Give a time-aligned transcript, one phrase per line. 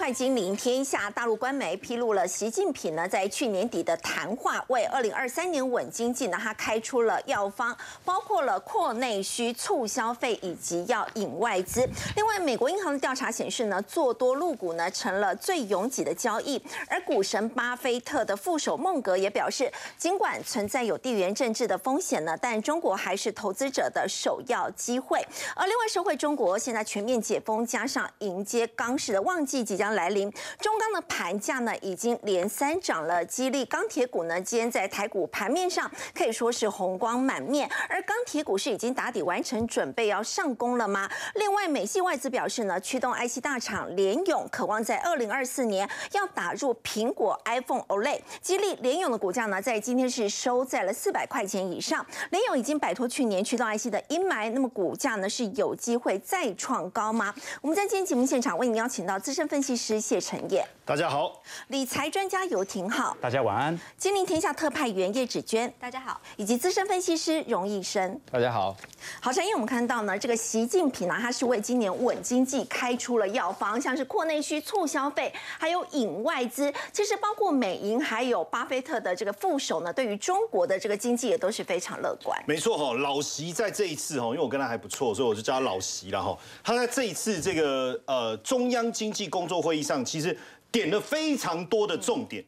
[0.00, 11.86] 快《金陵天下》，大陆官媒披露了习近平呢在去年底的谈话，为二零二三年稳经济呢，他开出了药方，包括了扩内需、促消费以及要引外资。
[12.16, 16.58] 另外，美国银行的调查显示呢，做多陆股呢成了最拥挤的交易。
[16.88, 25.18] 而股神巴菲特的副手孟格也表示，尽管存在有地缘政治的风险呢，但中国还是投资者的首要机会。
[25.54, 30.30] 而另外，社会中国现在全面解封，加上迎接钢市的旺季即将来临，
[30.60, 37.68] 中钢的盘价呢已经连三涨了，激励钢铁股呢今天在台股盘面上可以说是红光满面。
[37.88, 41.08] 而钢铁股是已经打底完成，准备要上攻了吗？
[41.34, 52.04] 另外，美系外资表示呢，驱动 IC 大厂联咏渴望在二零二四年要打入苹果 iPhone OLED，激励联咏的股价呢在今天是收在了四百块钱以上。
[52.30, 57.34] 联咏已经摆脱去年驱动 IC 的阴霾，那么股价呢是有机会再创高吗？
[57.60, 68.76] 我们在今天节目现场为您邀请到资深分析师谢承业，大家好；理财专家游廷浩，大家晚安；金陵天下特派员叶芷娟，大家好；以及资深分析师荣义生，大家好。
[69.20, 76.72] 好，陈毅，我们看到呢，这个习近平呢，他是为今年稳经济开出了药方，像是扩内需、促消费，还有引外资。
[76.92, 82.38] 其实包括美银还有巴菲特的这个副手呢，对于中国的这个经济也都是非常乐观。
[82.46, 86.36] 没错哈，老习在这一次哈，因为我跟他还不错，所以我就叫他老习了哈。
[86.62, 90.36] 他在这一次这个呃中央经济工作会议上，其实
[90.70, 92.44] 点了非常多的重点。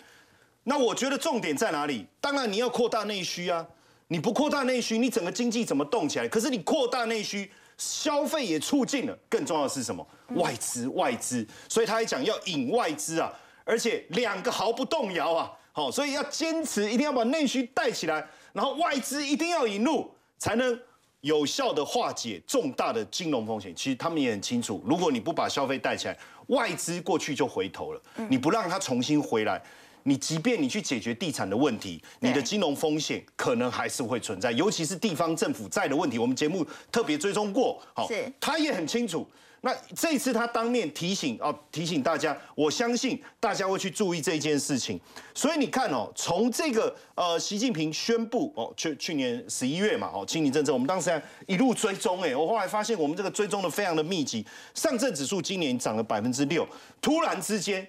[0.64, 2.06] 那我觉得重点在哪里？
[2.20, 3.66] 当然你要扩大内需啊，
[4.08, 6.28] 你不扩大内需，你整个经济怎么动起来？
[6.28, 10.06] 可是你扩大内需，消费也促进了，更重要的是什么？
[10.34, 11.46] 外资，外资。
[11.68, 13.32] 所以他还讲要引外资啊，
[13.64, 20.78] 而且两个毫不动摇啊，好，所以要坚持，一定要把内需带起来，然后外资一定要引入，才能。
[21.22, 24.82] 有效的化解重大的金融风险，其实他们也很清楚。
[24.84, 26.18] 如果你不把消费带起来，
[26.52, 28.00] 外资过去就回头了。
[28.28, 29.60] 你不让它重新回来，
[30.04, 36.18] 你即便你去解决地产的问题，你的金融风险可能还是会存在，尤其是地方政府债的问题。
[36.18, 38.08] 我们节目特别追踪过，好，
[38.40, 39.26] 他也很清楚。
[39.64, 45.00] 那这次他当面提醒哦，提醒大家，我相信大家会去注意这件事情。
[45.34, 56.66] 所以你看哦，从这个呃，习近平宣布哦，去去年十一月嘛，哦，清理政策，我们当时一路追踪，哎，我后来发现我们这个追踪的非常的密集，上证指数今年涨了百分之六，
[57.00, 57.86] 突然之间，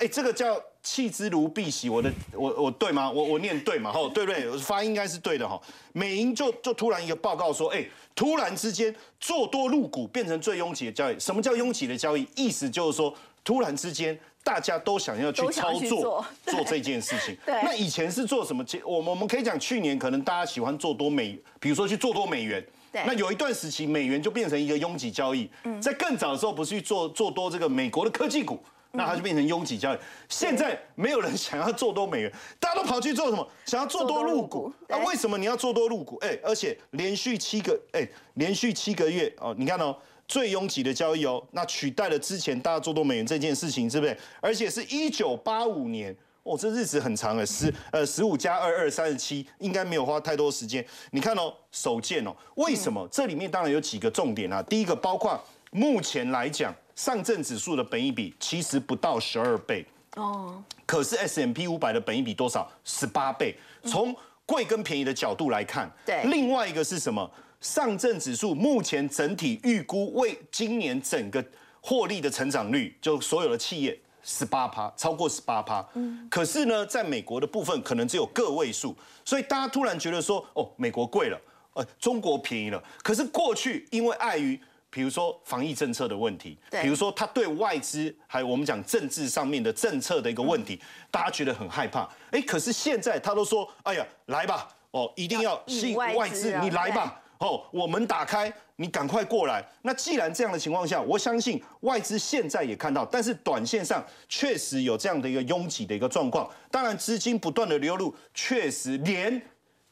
[0.00, 0.60] 哎，这个叫。
[0.82, 3.10] 弃之如敝屣，我的我我对吗？
[3.10, 3.92] 我我念对嘛？
[3.92, 4.50] 哈，对不对？
[4.56, 5.60] 发音应该是对的哈。
[5.92, 11.20] 美银就就突然一个报告说，哎，突然之间做多入股变成最拥挤的交易。
[11.20, 12.26] 什么叫拥挤的交易？
[12.34, 17.36] 意思就是说，突然之间大家都想要去操作做这件事情。
[17.44, 17.54] 对。
[17.62, 18.64] 那以前是做什么？
[18.82, 22.66] 我们我们可以讲，去年可能大家喜欢做多美，比如说去做多美元。
[22.90, 23.02] 对。
[23.06, 25.46] 那有一段时期，美元就变成一个拥挤交易。
[25.64, 25.78] 嗯。
[25.82, 28.58] 在更早的时候，不是去做做多这个美国的科技股。
[28.92, 29.98] 那它就变成拥挤交易。
[30.28, 33.48] 现在没有人想要做多美元，大家都跑去做什么？
[33.66, 34.72] 想要做多入股。
[34.88, 36.16] 那为什么你要做多入股？
[36.16, 39.96] 哎，而且连续七个哎，连续七个月哦，你看哦，
[40.26, 44.16] 最拥挤的交易哦，那取代了之前大家做多美元这件事情，是不是？
[44.40, 50.84] 而且是一九八五年哦，这日子很长了，十呃十五加二二三十七，应该没有花太多时间。
[51.12, 53.06] 你看哦，首见哦，为什么？
[53.12, 54.60] 这里面当然有几个重点啊。
[54.64, 55.40] 第一个，包括
[55.70, 56.74] 目前来讲。
[57.00, 59.82] 上证指数的本益比其实不到十二倍
[60.16, 62.70] 哦，可是 S M P 五百的本益比多少？
[62.84, 63.56] 十八倍。
[63.84, 66.22] 从贵跟便宜的角度来看，对。
[66.24, 67.30] 另外一个是什么？
[67.62, 71.42] 上证指数目前整体预估为今年整个
[71.80, 75.82] 获利的成长率，就所有的企业十八趴，超过十八趴。
[75.94, 76.28] 嗯。
[76.28, 78.94] 可是呢，在美国的部分可能只有个位数，
[79.24, 81.40] 所以大家突然觉得说，哦，美国贵了，
[81.72, 82.82] 呃，中国便宜了。
[83.02, 84.60] 可是过去因为碍于
[84.90, 90.80] 比如说防疫政策的问题，比如说他对外资还有我们讲政治上面的政策的一个问题，
[91.10, 92.08] 大家觉得很害怕。
[92.32, 99.64] 哎，可是现在他都说，哎呀，来吧，哦，一定要吸引外资，你来吧，哦，我们打开，你赶快过来。
[99.82, 106.50] 那既然这样的情况下，我相信外资现在也看到，但是短线上确实有这样的一个拥挤的一个状况。
[106.68, 109.40] 当然，资金不断的流入，确实连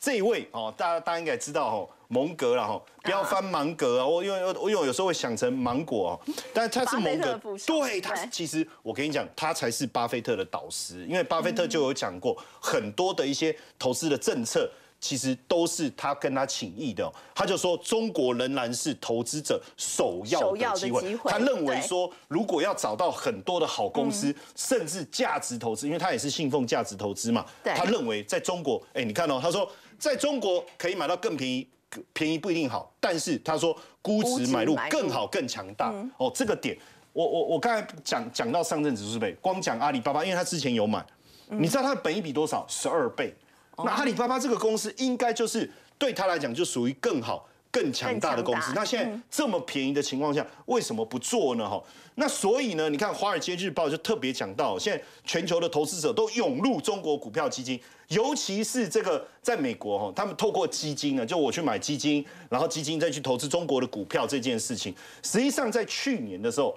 [0.00, 1.88] 这一位哦，大家大家应该知道哦。
[2.08, 4.06] 蒙格了哈，不要翻芒格啊！
[4.06, 17.12] 我因为我因为有时候会想成芒果哦，但他是蒙格，对他其实我跟你讲，他才是巴菲特的导师，因为巴菲特就有讲过很多的一些投资的政策，其实都是他跟他请意的。
[17.34, 31.68] 他就说中国仍然是投资者首要的机会，他认为说如果要找到很多的好公司，甚至价值投资，因为他也是信奉价值投资嘛，他认为在中国，哎，你看哦，他说在中国可以买到更便宜。
[32.12, 36.76] 便宜不一定好，但是他说估值买入更好更强大哦，这个点
[37.12, 41.04] 我我我刚才讲讲到上证指数倍，光讲阿里巴巴，因为他之前有买，
[41.48, 42.66] 你知道它的本益比多少？
[42.68, 43.34] 十二倍。
[43.78, 47.48] 那阿里巴巴这个公司应该就是对他来讲就属于更好。
[47.70, 51.68] 更强大的公司，那现在这么便宜的情况下，为什么不做呢？
[51.68, 51.80] 哈，
[52.14, 57.78] 那所以呢，你看《华尔街日报》就特别讲到，现在全球的投资者都涌入中国股票基金，
[58.08, 66.76] 尤其是这个在美国哈，他们透过基金呢，就我去买基金，然后基金再去投资中国的股票这件事情，实际上在去年的时候，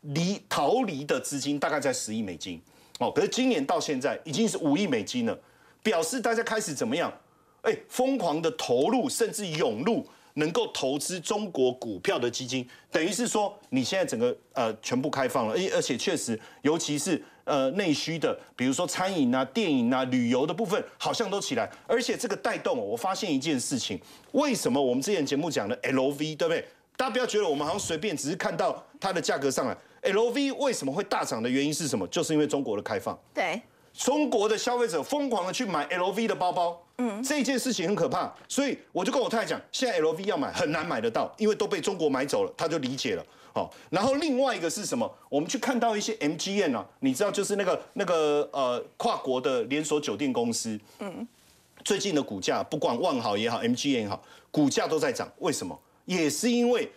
[0.00, 2.60] 离逃离的资金大概在十亿美金，
[2.98, 5.38] 哦，可是今年到现在已经是五亿美金了，
[5.82, 7.12] 表示大家开始怎么样？
[7.62, 21.70] 哎，疯狂的投入，甚至涌入能够投资中国股票的基金，等于是说你现在整个呃全部开放了，而而且确实，尤其是呃内需的，比如说餐饮啊、电影啊、旅游的部分，好像都起来。
[21.86, 24.00] 而且这个带动，我发现一件事情，
[24.32, 26.64] 为什么我们之前节目讲的 LV，对不对？
[26.96, 32.06] 大家不要觉得我们好像随便，只是看到它的价格上来，LV 为什么会大涨的原因是什么？
[32.08, 33.18] 就是因为中国的开放。
[33.32, 33.60] 对。
[33.96, 45.08] 中国的消费者疯狂的去买 LV 的包包，嗯，这件事情很可怕，所以我就跟我太太讲，现在 LV 要买很难买得到，因为都被中国买走了，他就理解了，好，然后另外一个是什么？
[45.28, 51.26] 我们去看到一些 MGM 啊，你知道就是那个那个呃跨国的连锁酒店公司，嗯，
[51.84, 54.20] 最近的股价不管万豪也好，MGM 也好，
[54.50, 55.78] 股价都在涨，为什么？
[56.06, 56.90] 也是因为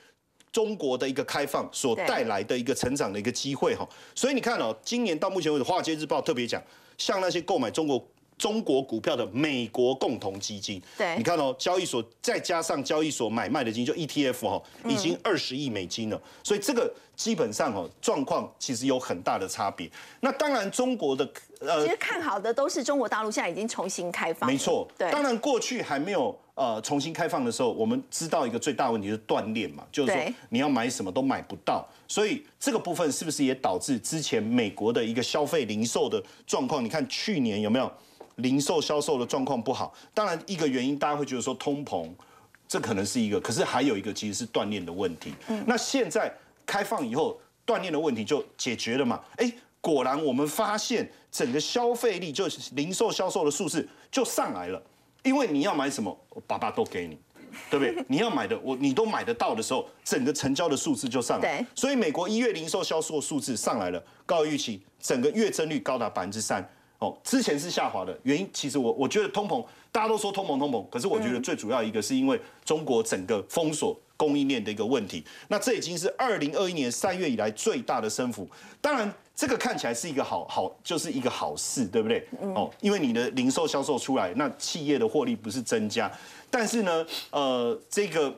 [0.51, 6.59] 中国的一个开放所带来的一个成长的一个机会哈，所以你看哦，今年到目前为止，华尔街日报特别讲。
[6.97, 8.05] 像那些购买中国
[8.37, 19.89] 中国股票的美国共同基金，对，你看哦，交易所再加上交易所买卖的基金就 ETF 哈，已经二十亿美金了，所以这个基本上哦状况其实有很大的差别。
[20.21, 21.27] 那当然中国的
[21.59, 26.37] 呃，其实看好的都是中国大陆现在已经重新开放，没错，对，当然过去还没有。
[26.57, 36.83] 呃，重新开放的时候，我们知道一个最大问题是断链嘛，就是说你要买什么都买不到，所以这个部分是不是也导致之前美国的一个消费零售的状况？
[36.83, 37.87] 你看去年有没有
[38.37, 39.93] 零售销售的状况不好？
[40.13, 42.09] 当然一个原因，大家会觉得说通膨，
[42.67, 45.33] 这可能是一个，可是还有一个其实是锻炼的问题。
[45.65, 46.31] 那现在
[46.65, 49.19] 开放以后，锻炼的问题就解决了嘛？
[49.37, 49.51] 哎，
[49.81, 54.81] 果然我们发现整个消费力，就是零售销售的数字就上来了。
[55.23, 57.17] 因为你要买什么，我爸爸都给你，
[57.69, 58.05] 对不对？
[58.07, 61.65] 你要买的，我你都买得到的时候，整个成交的数字就上来。
[61.75, 66.63] 所以美国一月零售销售数字上来了，高于预期，整个月增率高达百分之三。
[66.99, 75.23] 哦，之前是下滑的原因，其实我我觉得通膨，大家都说通膨通膨，可是我觉得最主要一个是因为中国整个封锁供应链的一个问题。
[75.47, 78.47] 那这已经是二零二一年三月以来最大的升幅。
[78.81, 79.13] 当然。
[79.37, 82.27] 这个看起来是一个好好，就是一个好事，对不对？
[82.55, 86.11] 哦，因为你的零售销售出来，那企业的获利不是增加，
[86.49, 88.35] 但是呢，呃，这个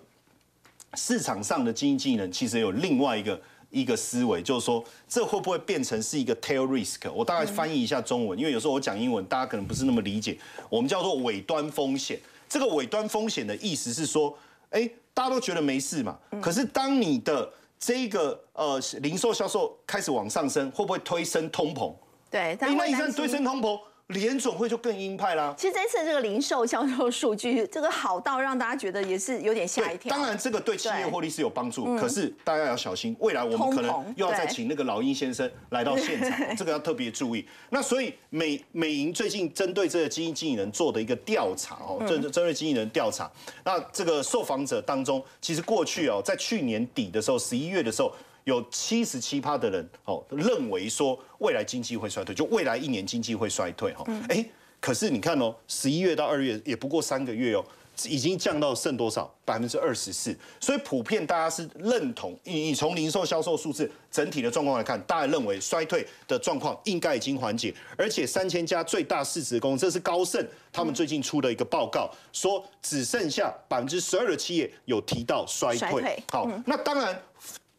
[0.96, 3.40] 市场上的经济呢，其实有另外一个
[3.70, 7.12] 一个思维，就是说，这会不会变成是一个 tail risk？
[7.12, 10.38] 我大概翻译一下中文，因为有时候我讲英文，大家可能不是那么理解。
[10.70, 12.20] 我们叫做尾端风险。
[12.48, 14.36] 这个尾端风险的意思是说，
[14.72, 21.94] 哎，大家都觉得没事嘛，可是当你的这个呃零售销售开始往上升，会不会推升通膨？
[22.32, 23.80] 对，因为一旦推升通膨。
[24.10, 25.54] 联总会就更鹰派啦。
[25.56, 30.10] 其实这次这个零售销售数据，这个好到让大家觉得也是有点吓一跳。
[30.10, 37.46] 当然，这个对企业获利是有帮助，可是大家要小心，未来我们可能又要再请那个老鹰先生来到现场， 这个要特别注意。
[37.70, 43.32] 那所以美美银最近针对这个基金经理人做的一个调查哦，针针对经纪人调查，
[43.64, 48.12] 那这个受访者当中，其实过去哦，在去年底的时候，十一月的时候。
[48.46, 54.04] 有七十七趴的人哦认为说未来经济会衰退，就未来一年经济会衰退哈。
[54.30, 54.44] 哎，
[54.80, 57.64] 可是你看哦，十一月到二月也不过三个月哦，
[58.06, 59.34] 已经降到剩多少？
[59.44, 60.36] 百分之二十四。
[60.60, 67.74] 所以普遍大家是认同，你你从零售销售数字整体的状况来看，大家认为衰退的状况应该已经缓解。
[67.98, 76.24] 而且三千家最大市值公司，这是高盛他们最近出的一个报告，说只剩下百分之十二的企业有提到衰退。
[76.32, 77.22] 好，那当然。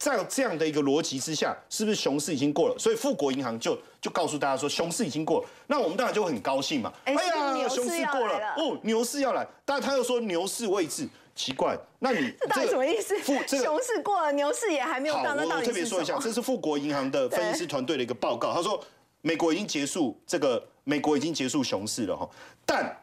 [0.00, 2.78] 在这样的一个逻辑之下，是不是熊市已经过了？
[2.78, 5.48] 所以富国银行就就告诉大家说，熊市已经过了。
[5.66, 6.90] 那我们当然就很高兴嘛。
[7.04, 9.46] 哎呀，熊市过了哦，牛市要来。
[9.62, 11.78] 但他又说牛市未至，奇怪。
[11.98, 13.14] 那你 这到底什么意思？
[13.22, 15.34] 熊市过了，牛市也还没有到。
[15.34, 18.54] 那我特别说一下，这是富国银行的分析师团队的一个报告。
[18.54, 18.82] 他说，
[19.20, 22.26] 美国已经结束这个，美国已经结束熊市了哈，
[22.64, 22.96] 但。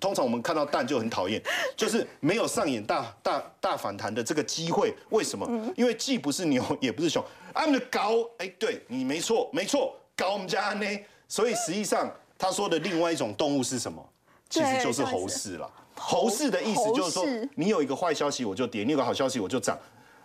[0.00, 1.42] 通常我们看到蛋就很讨厌，
[1.76, 4.94] 就是没有上演大大大反弹的这个机会。
[5.10, 5.46] 为什么？
[5.76, 10.86] 因为既不是牛， 也不是熊，他们的高，哎，对你没错，没错，高我们家呢。
[11.28, 14.04] 所以实际上他说的另外一种动物是什么？
[14.48, 15.70] 其实就是猴市了。
[15.94, 19.78] 猴市的意思就是说，你有一个坏消息我就跌，你有个好消息我就涨。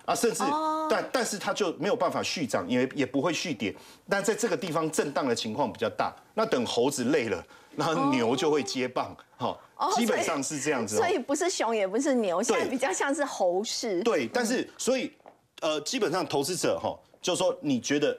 [0.05, 0.43] 啊，甚至
[0.87, 3.75] 但但是它就没有办法续涨，因为也不会续跌。
[4.07, 7.43] 但在这个地方震荡的情况比较大，那等猴子累了，
[7.75, 9.24] 那牛就会接棒，哈，
[9.95, 10.95] 基本上是这样子。
[10.95, 14.01] 所以不是熊也不是牛，现在比较像是猴市。
[14.03, 15.11] 对，但是所以
[15.61, 18.17] 呃，基本上投资者哈，就说你觉得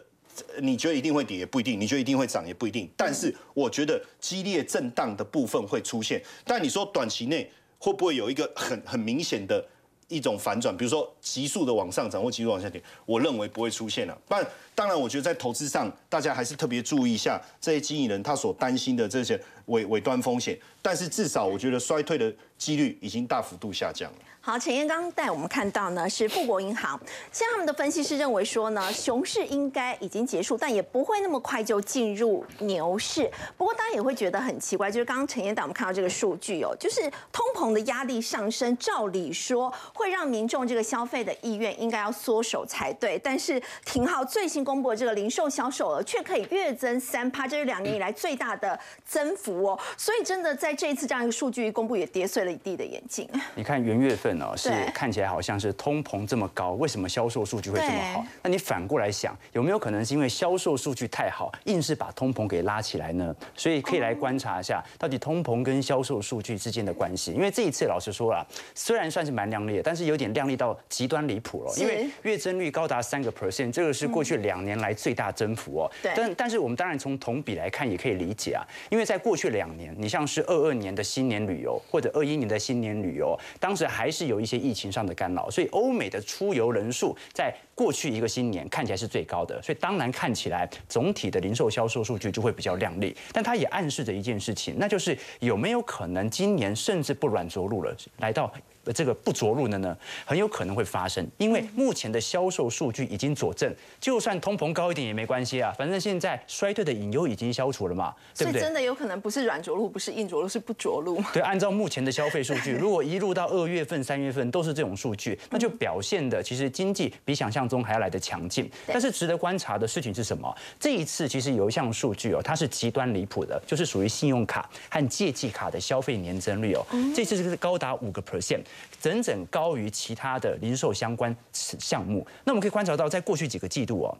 [0.60, 2.90] 你觉得一定会跌也不一定，你觉得一定会涨也不一定。
[2.96, 9.66] 但是我觉得激烈震荡的部分会出现，但你说短期内会不会有一个很很明显的？
[10.08, 14.16] 一种反转，比如说急速的往上涨或急速往下跌，我认为不会出现了。
[14.28, 20.58] 但当然，我觉得在投资上，大家还是特别注意一下这些经营人他所担心的这些尾尾端风险。
[20.80, 24.18] 但是至少我觉得衰退的几率已经大幅度下降了。
[24.46, 26.96] 好，陈彦刚带我们看到呢，是富国银行，
[27.32, 33.28] 现在他们的分析师认为说呢，熊市应该已经结束，但也不会那么快就进入牛市。
[33.56, 37.00] 不过大家也会觉得很奇怪，就是刚刚陈彦带我们看到这个数据哦，就是
[37.32, 49.80] 通膨的压力上升，照理说会让民众这个消费的意愿应该要缩手才对，但是廷浩最新公布的这个零售销售额却可以月增三趴，这是两年以来最大的增幅哦。
[49.96, 53.28] 所以真的在这一次这样一个数据公布，也跌碎了一地的眼镜。
[53.56, 54.35] 你看元月份。
[54.56, 58.24] 是看起来好像是通膨这么高，为什么销售数据会这么好？
[58.42, 63.34] 那你反过来想，有没有可能是因为销售数据太好，硬是把通膨给拉起来呢？
[63.54, 67.32] 所以可以来观察一下，到底通膨跟销售数据之间的关系。
[67.32, 71.72] 因为这一次老实说了，虽然算是蛮亮丽的，但是有点亮丽到极端离谱了。
[71.76, 75.90] 因为月增率高达三个 percent，这个是过去两年来最大增幅哦。
[76.14, 84.25] 但但是我们当然从同比来看也可以理解啊，因为在过去两年，你像是二二年的新年旅游或者二一年的新年旅游，当时还是。
[84.26, 93.16] 有一些疫情上的干扰，所以欧美的出游人数在过去一个新年看起来是最高的，所以当然看起来总体的零售销售数据就会比较亮丽。
[93.32, 98.52] 但它也暗示着一件事情，那就是有没有可能今年甚至不软着陆了，来到。
[98.92, 108.60] 这个不着陆的呢，很有可能会发生，因为目前的销售数据已经佐证，就算通膨高一点也没关系啊，反正现在衰退的隐忧已经消除了嘛，对不对？
[108.60, 118.70] 真的有可能不是软着陆，不是硬着陆，是不着陆对，按照目前的消费数据，如果一路到二月份、三月份都是这种数据，那就表现的其实经济比想象中还要来的强劲。
[118.86, 120.54] 但是值得观察的事情是什么？
[120.78, 128.60] 这一次其实有一项数据哦，它是极端离谱的，就是属于信用卡和借记卡的消费年增率哦，这次是高达五个 percent。
[129.00, 132.26] 整整高于其他的零售相关项目。
[132.44, 134.18] 那我们可以观察到，在过去几个季度哦。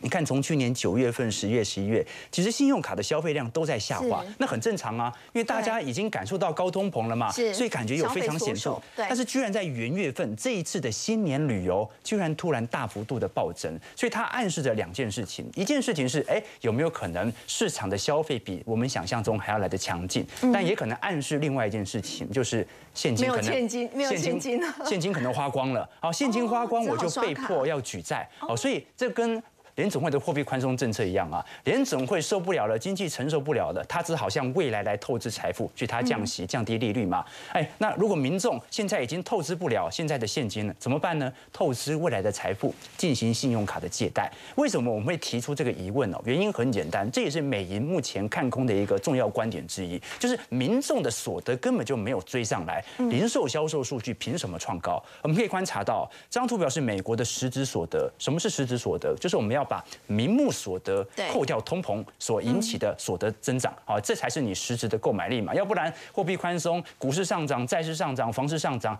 [0.00, 8.80] 你看，从去年九月份、十月、十一月，其实信用卡的消费量都在下滑，那很正常啊，因为大家已经感受到高通膨了嘛，所以感觉有非常显著。
[8.96, 20.26] 但是居然在元月份这一次的新年旅游，居然突然大幅度的暴增，所以它暗示着两件事情：一件事情是，哎，有没有可能市场的消费比我们想象中还要来的强劲？
[20.52, 25.88] 但也可能暗示另外一件事情，就是现金可能现金没有现金现金可能花光了。
[26.00, 28.28] 好，现金花光，我就被迫要举债。
[28.38, 29.42] 好，所以这跟
[29.80, 37.24] 联总会的货币宽松政策一样啊，联总会受不了了，经济承受不了了，他只好向未来来透支财富，去他降息、降低利率嘛。
[37.52, 41.32] 哎，那如果民众现在已经透支不了现在的现金了，怎么办呢？
[41.50, 44.30] 透支未来的财富，进行信用卡的借贷。
[44.56, 46.20] 为什么我们会提出这个疑问呢？
[46.26, 55.02] 原因很简单，这也是美银目前看空的一个重要观点之一，就是民众的所得根本就没有追上来，零售销售数据凭什么创高？
[55.22, 58.12] 我们可以观察到，这张图表是美国的实质所得。
[58.18, 59.16] 什么是实质所得？
[59.18, 59.66] 就是我们要。
[59.70, 65.54] 要把名目所得扣掉通膨所引起的所得增长，好，这才是你实质的购买力嘛。
[65.54, 68.98] 要不然货币宽松、股市上涨、债市上涨、房市上涨，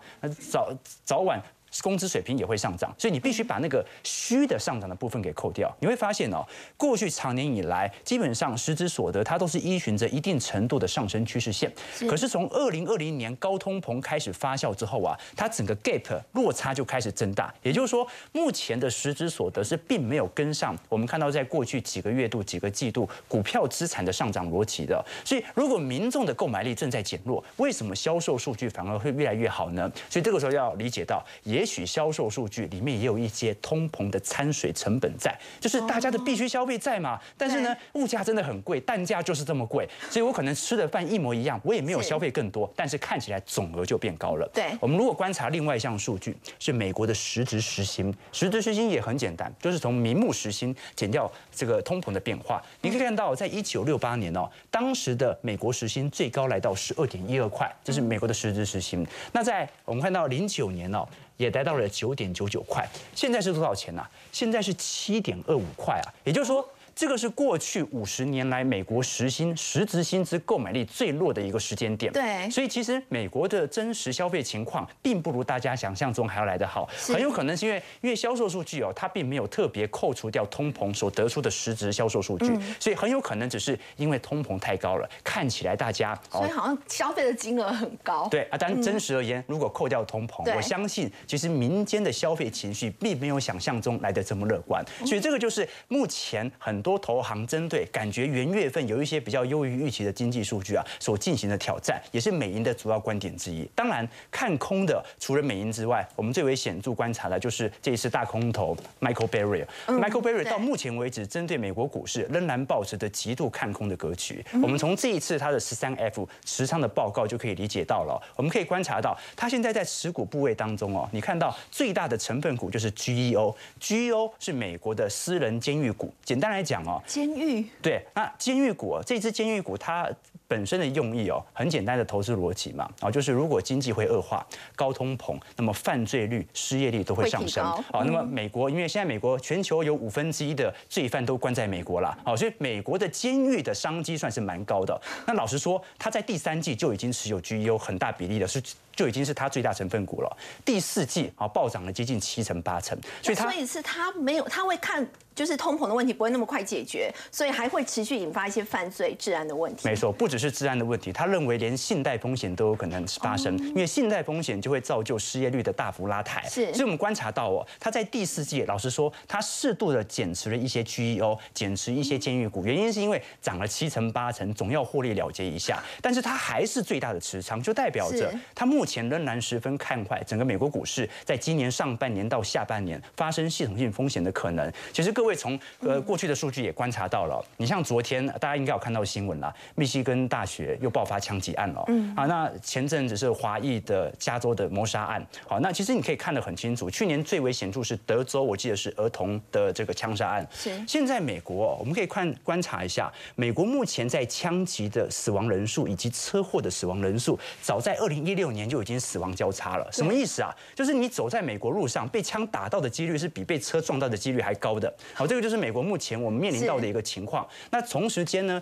[0.49, 0.73] 早
[1.03, 1.41] 早晚。
[1.81, 5.73] 工资水平也会上涨，所以你必须把那个虚的上涨的部分给扣掉。
[5.79, 11.71] 你会发现哦，过去长年以来，基本上实质所得它都是依循着一定程度的上升趋势线。
[12.09, 17.53] 可是从二零二零年高通膨开始发酵之后啊，它整个 gap 落差就开始增大。
[17.63, 25.01] 也就是说，目前的实质所得是并没有跟上我们看到在过去几个月度、几个季度股票资产的上涨逻辑的。
[25.23, 29.89] 所以，如果民众的购买力正在减弱，为什么销售数据反而会越来越好呢？
[30.09, 31.60] 所以这个时候要理解到，也。
[31.61, 37.19] 也许销售数据里面也有一些通膨的掺水成本在，就是大家的必须消费在嘛。
[37.37, 44.49] 但是呢，物价真的很贵，蛋价就是这么贵，所以我可能吃的饭一模一样，我也没有消费更多，但是看起来总额就变高了。
[44.51, 52.59] 对，我们如果观察另外一项数据，是美国的实质时薪，实质时薪也很简单，就是从名目时薪减掉这个通膨的变化。
[52.81, 59.05] 你可以看到，在一九六八年哦，当时的美国时薪最高来到十二点一二块，这是美国的实质实薪。
[59.31, 61.07] 那在我们看到零九年哦。
[61.41, 64.05] 也达到了九点九九块，现在是多少钱呢？
[64.31, 66.07] 现在是七点二五块啊！
[66.23, 66.63] 也就是说，
[66.95, 72.11] 这个是过去五十年来美国实薪实质薪资购买力最弱的一个时间点。
[72.11, 88.27] 对，所以其实美国的真实消费情况并不如大家想象中还要来得好，很有可能是因为因为销售数据哦，它并没有特别扣除掉通膨所得出的实质销售数据，所以很有可能只是因为通膨太高了，看起来大家所以好像消费的金额很高。
[88.29, 103.67] 对啊，但真实而言，如果扣掉通膨，我相信其实民间的消费情绪并没有想象中来的这么乐观，所以这个就是目前很多投行针对感觉元月份有一些比较优于预期的经济数据啊所进行的挑战，也是美银的主要观点之一。
[103.75, 109.65] 当然，看空的除了美银之外，我们最为显著观察的就是这一次大空头 Michael Berry。
[109.87, 114.45] Michael Berry 到目前为止，针对美国股市仍然保持着极度看空的格局。
[114.61, 118.21] 我们从这一次他的十三 F 持仓的报告就可以理解到了。
[118.35, 126.13] 我们可以观察到，他现在在持股部位当中哦，你看到最大的成分股就是 GEO，GEO 是美国的私人监狱股。
[126.23, 130.09] 简单来讲哦，监狱对，那监狱股这支监狱股它。
[130.51, 137.63] 本身的用意哦，很简单的投资逻辑嘛，啊，就是如果经济会恶化、高通膨，那么犯罪率、失业率都会上升。
[137.63, 145.01] 好，那么美国因为现在美国全球有五分之一的罪犯都关在美国了，好，所以美国的监狱的商机算是蛮高的。
[145.25, 148.61] 那老实说，他在第三季就已经持有 GEO 很大比例的是。
[148.93, 150.37] 就已经是它最大成分股了。
[150.65, 159.87] 第四季啊，暴涨了接近七成八成，所以所以是它没有，它会看就是通膨的问题不会那么快解决，所以还会持续引发一些犯罪治安的问题。
[159.87, 166.41] 没错，不只是治安的问题，他认为连信贷风险都有可能发生，因为信贷风险就会造就失业率的大幅拉抬。
[166.49, 175.83] 是，所以我们观察到哦，他在第四季，老实说，他适度的减持了一些 GEO，减持一些监狱股，原因是因为涨了七成八成，总要获利了结一下。
[176.01, 184.71] 但是他还是最大的持仓，就代表着他目前仍然十分看坏整个美国股市，在今年上半年到下半年发生系统性风险的可能。
[184.93, 191.83] 其实各位从呃过去的数据也观察到了，你像昨天大家应该有看到新闻了，密西根大学又爆发枪击案了。
[191.87, 195.25] 嗯啊，那前阵子是华裔的加州的谋杀案。
[195.47, 200.47] 好，那其实你可以看得很清楚，去年最为显著是德州，我记得是儿童的这个枪杀案。
[200.53, 200.71] 是。
[200.87, 209.21] 现在美国，我们可以看观察一下，美国目前在枪击的死亡人数以及车祸的死亡人数，早在二零一六年就已经死。
[209.21, 210.51] 亡交叉了，什么意思啊？
[210.73, 214.91] 就是你走在美国路上，被枪打到的几率是比被车撞到的几率还高的。
[215.13, 217.47] 好，这个就是美国目前我们面临到的一个情况。
[217.69, 218.59] 那同时间呢，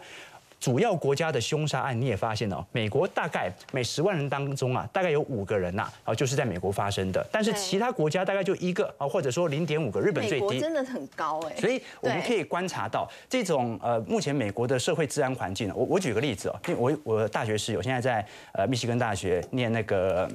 [0.59, 7.25] 主要国家的凶杀案你也发现了，美国大概每十万人当中啊，大概有五个人呐，啊，就是在美国发生的。
[7.31, 11.55] 但是其他国家大概就一个啊，或者说零点五个，日本最低，真的很高哎。
[11.55, 15.71] 所以我们可以观察到这种呃，目前美国的社会治安环境。
[15.73, 20.29] 我我举个例子哦，因为我我大学室友现在在呃密西根大学念那个。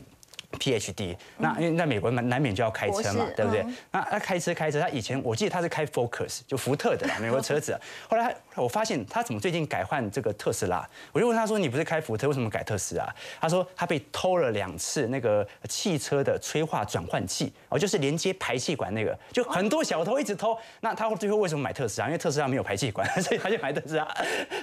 [0.61, 3.67] PhD，那因为在美国难难免就要开车嘛，对不对？
[3.91, 7.77] 那他开车开车，他以前我记得他是开 Focus，就福特的美国车子。
[8.09, 10.89] 后来我发现他怎么最近改换这个特斯拉？
[11.13, 13.09] 我就问他说：“你不是开福特，为什么改特斯拉？”
[13.41, 20.57] 他说他被偷了两次那个汽车的催化转换器，哦，就是连接排气管那个，就很多小偷一直偷。
[20.81, 22.07] 那他最后为什么买特斯拉？
[22.07, 24.05] 因为特斯拉没有排气管，所以他就买特斯拉。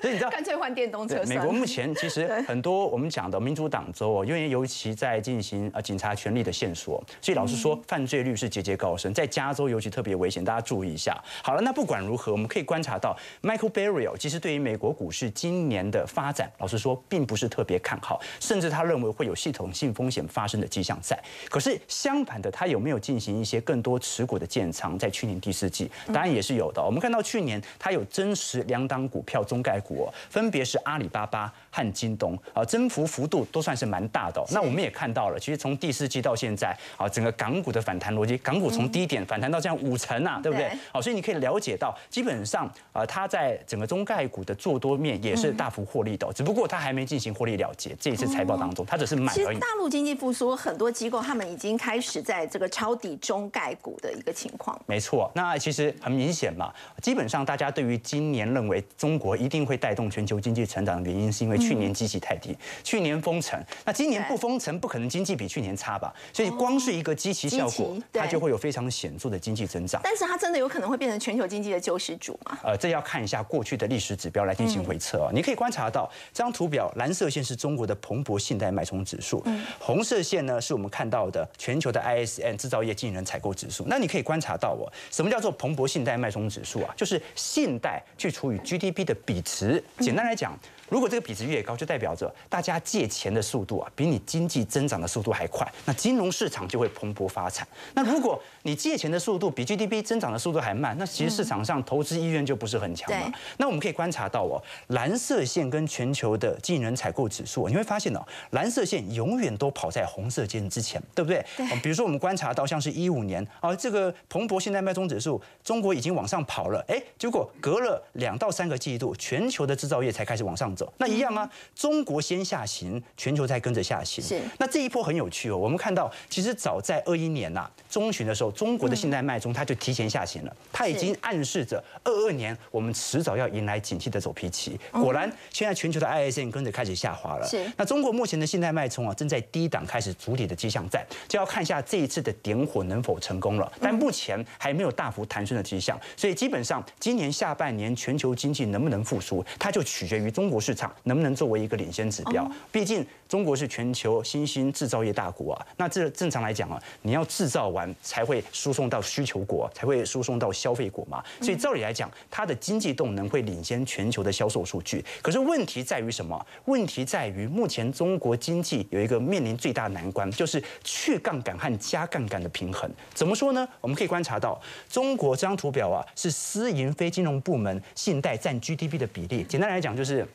[0.02, 1.22] 所以你知道，干脆换电动车。
[1.26, 11.18] 美国目前其实很多我们讲的民主党州哦，因为尤其在进行呃警察权力的线索，所以老实说，犯罪率是节节高升，在加州尤其特别危险，大家注意一下。
[11.44, 21.20] 好了，那不管如何，我们可以观察到，Michael Berry 其实对于美国股市今年的发展，老实说，并不是特别看好，甚至他认为会有系统性风险发生的迹象在。
[21.50, 25.00] 可是相反的，他有没有进行一些更多持股的建仓？
[25.00, 26.84] 在去年第四季，当然也是有的。
[26.84, 34.42] 我们看到去年他有增持两档股票中概股，分别是阿里巴巴和京东，啊，增幅幅度都算是蛮大的。
[34.52, 36.22] 那我们也看到了，其实从第四季。
[36.22, 40.72] 到现在啊，整个港股的反弹逻辑，港股从低点反弹到这样五成啊，对不对？
[40.94, 47.96] 好，所以你可以了解到，基本上啊，它在整个中概股的做多面也是大幅获利的，只不过它还没进行获利了结。
[48.00, 49.58] 这一次财报当中，它只是买而已。
[49.58, 54.80] 大陆经济复苏，很多机构他们已经开始在这个抄底中概股的一个情况。
[54.86, 66.14] 没错，那其实很明显嘛，基本上大家对于今年认为中国一定会带动全球经济成长的原因，是因为去年基期太低，去年封城，那今年不封城，不可能经济比去年差吧？
[66.34, 70.02] 所以光是一个基期效果，它就会有非常显著的经济增长。
[70.04, 72.58] 但是它真的有可能会变成全球经济的救世主吗？
[72.64, 75.32] 呃，这要看一下过去的历史指标来进行回测啊。
[75.34, 79.44] 你可以观察到这张图表，蓝色线是中国的蓬勃信贷脉冲指数，
[79.80, 83.86] 红色线呢是我们看到的全球的 ISM 制造业经营人采购指数。
[83.88, 86.94] 那你可以观察到哦，什么叫做蓬勃信贷脉冲指数啊？
[86.96, 89.84] 就是信贷去除以 GDP 的比值。
[90.00, 90.58] 简单来讲。
[90.92, 97.66] 如果这个比值越高，就代表着大家借钱的速度啊，比你经济增长的速度还快，那金融市场就会蓬勃发展。
[97.94, 103.32] 那如果你借钱的速度比 GDP 增长的速度还慢，那其实市场上投资意愿就不是很强了。
[103.56, 111.42] 那我们可以观察到哦，蓝色线跟全球的经营人采购指数，你会发现哦，蓝色线永远都跑在红色线之前，对不对？
[111.56, 111.66] 对。
[111.80, 120.92] 比如说我们观察到像是一五年啊，这个蓬勃现代卖中指数，中国已经往上跑了，哎，结果隔了两到三个季度，全球的制造业才开始往上走。
[120.98, 124.24] 那一样啊，中国先下行，全球才跟着下行。
[124.24, 124.42] 是。
[124.58, 134.80] 那这一波很有趣哦，我们看到其实早在二一年呐中旬的时候，中国的信贷脉冲它就提前下行了，它已经暗示着二二年我们迟早要迎来景气的走皮期。
[134.92, 137.48] 果然，现在全球的 ISM 跟着开始下滑了。
[137.48, 137.64] 是。
[137.78, 143.72] 那中国目前的信贷脉冲啊，正在低档开始筑底的迹象在，就要看一下这一次的点火能否成功了。
[143.80, 152.50] 但目前还没有大幅弹升的迹象，所以基本上今年下半年全球经济能不能复苏，它就取决于中国市场能不能作为一个领先指标。
[152.72, 161.24] 毕竟中国是全球新兴制造业大国啊，那这正常来讲啊，你要制造完才会输送到需求国，才会输送到消费国嘛。
[161.42, 165.04] 所以照理来讲，它的经济动能会领先全球的销售数据。
[165.22, 166.46] 可是问题在于什么？
[166.66, 172.90] 问题在于目前中国经济有一个面临最大难关，就是去杠杆和加杠杆的平衡。
[173.14, 173.68] 怎么说呢？
[173.80, 179.44] 我们可以观察到，中国这张图表啊，是私营非金融部门信贷占 GDP 的比例。
[179.48, 180.28] 简单来讲，就是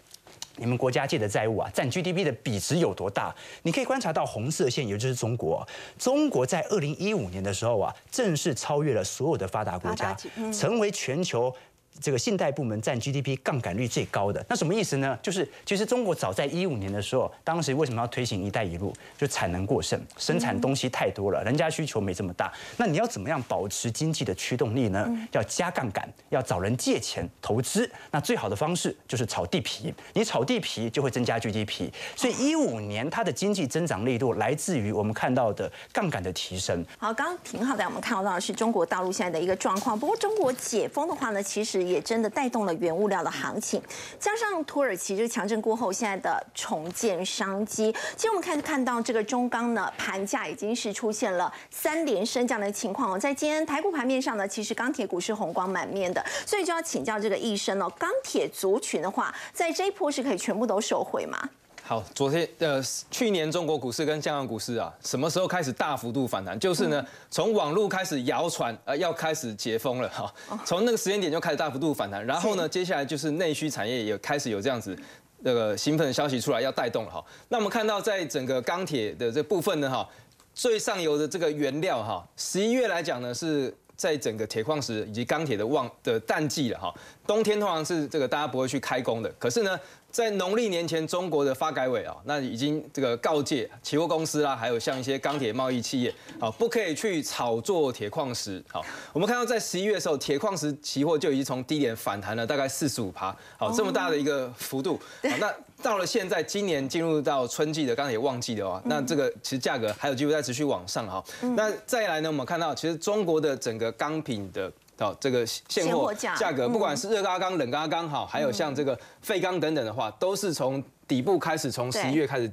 [0.57, 3.35] 你们国家借的债务啊，占 GDP 的比值有多大？
[3.63, 5.67] 你可以观察到红色线，也就是中国。
[5.99, 10.17] 中国在二零一五年的时候啊，正式超越了所有的发达国家，
[10.53, 11.55] 成为全球。
[12.01, 15.19] 这个信贷部门占 GDP 杠杆率最高的，那什么意思呢？
[15.23, 18.93] 就是其实中国早在一五年的时候，当时为什么要推行“一带一路”？
[19.17, 22.53] 就产能过剩，生产东西太多了，人家需求没这么大。
[22.77, 25.09] 那你要怎么样保持经济的驱动力呢？
[25.33, 27.91] 要加杠杆，要找人借钱投资。
[28.11, 31.91] 那最好的方式就是炒地皮，你炒地皮就会增加 GDP。
[32.15, 36.85] 所以一五年它的经济增长力度来自于我们看到的杠杆的提升。
[36.99, 39.99] 好，刚刚挺好的，我们看到的是中国大陆现在的一个状况。
[39.99, 41.86] 不过中国解封的话呢，其实。
[41.87, 43.81] 也真的带动了原物料的行情，
[44.19, 47.95] 加上土耳其就是强震过后现在的重建商机。
[48.17, 53.19] 其实我们看看到这个中钢呢，盘价已经是出现了三连升这样的情况哦。
[53.19, 61.49] 在今天台股盘面上呢，其实钢铁股是红光满面的，所以就要请教这个医生哦，钢铁族群的话，在这一波是可以全部都收回吗？
[61.89, 66.59] 好，昨天呃，去年中国股市跟香港股市啊，什么时候开始大幅度反弹？
[66.59, 72.27] 就是呢，从网络开始谣传，呃，要开始解封了哈，从那个时间点就开始大幅度反弹。
[72.27, 74.99] 然后呢，接下来就是内需产业也开始有这样子
[75.43, 77.25] 那个兴奋的消息出来，要带动了哈。
[77.51, 80.09] 那我们看到在整个钢铁的这部分呢，哈，
[80.55, 86.93] 最上游的这个原料哈，十一月来讲呢，是在整个铁矿石以及钢铁的旺的淡季了哈。
[87.25, 89.79] 冬天通常是这个大家不会去开工的，可是呢。
[90.17, 98.65] 在农历年前，中国的发改委啊，那已经这个告诫期货公司啦，还有像一些钢铁贸易企业，啊，不可以去炒作铁矿石。
[98.73, 104.99] 好，我们看到在十一月的时候，铁矿石期货就已经从低点反弹了大概四十五趴，好，这么大的一个幅度。
[105.23, 111.23] 好，那到了现在，今年进入到春季的钢铁旺季的话，那这个其实价格还有机会再持续往上哈。
[111.55, 114.73] 那再来呢，我们看到其实中国的整个钢品的。
[114.97, 122.51] 到这个现货价格，不管是热轧钢、冷轧钢，好，还有像这个废钢等等的话，都是从底部开始，从十一月开始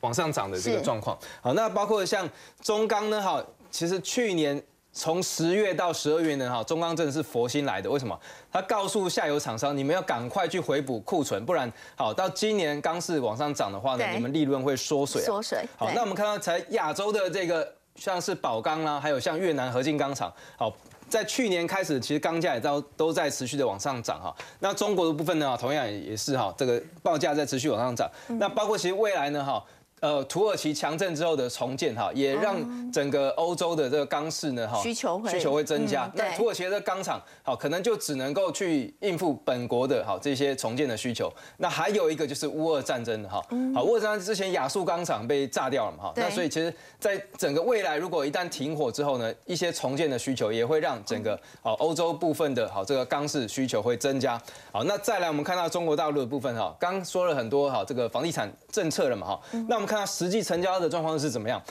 [0.00, 1.18] 往上涨的这个状况。
[1.40, 2.28] 好，那包括像
[2.60, 7.90] 中钢呢，哈，其实去年从十月到十二月呢，哈，中钢真的是佛心来的。
[7.90, 8.16] 为什么？
[8.52, 15.20] 他告诉下游厂商，你们要赶快去回补库存，不然，好，到今年钢市往上涨的话呢，你们利润会缩水。
[15.20, 15.66] 缩水。
[15.76, 20.72] 好，那我们看到在亚洲的这个，像是宝钢啦，还有像越南合金钢厂，好。
[21.12, 24.34] 在去年开始，其实钢价也都都在持续的往上涨哈。
[24.60, 28.10] 那中国的部分呢，同样也是哈，这个报价在持续往上涨。
[28.40, 29.62] 那包括其实未来呢，哈。
[30.02, 32.56] 呃，土耳其强震之后的重建哈，也让
[32.90, 36.10] 整个欧洲的这个钢市呢哈需求需求会增加。
[36.16, 41.32] 那土耳其的钢厂好，可能就只能够去应付本国的好这些重建的需求。
[41.58, 43.40] 那还有一个就是乌俄战争哈，
[43.72, 54.36] 好乌俄战争之前亚速钢厂被炸掉了嘛哈，那所以其实在整个未来如果一旦停火之后呢，一些重建的需求也会让整个好欧洲部分的好这个钢市需求会增加。
[54.72, 59.91] 好，那再来我们看到中国大陆的部分哈，刚说了很多哈这个房地产政策了嘛哈，那我们。
[59.92, 61.62] 看它实际成交的状况是怎么样？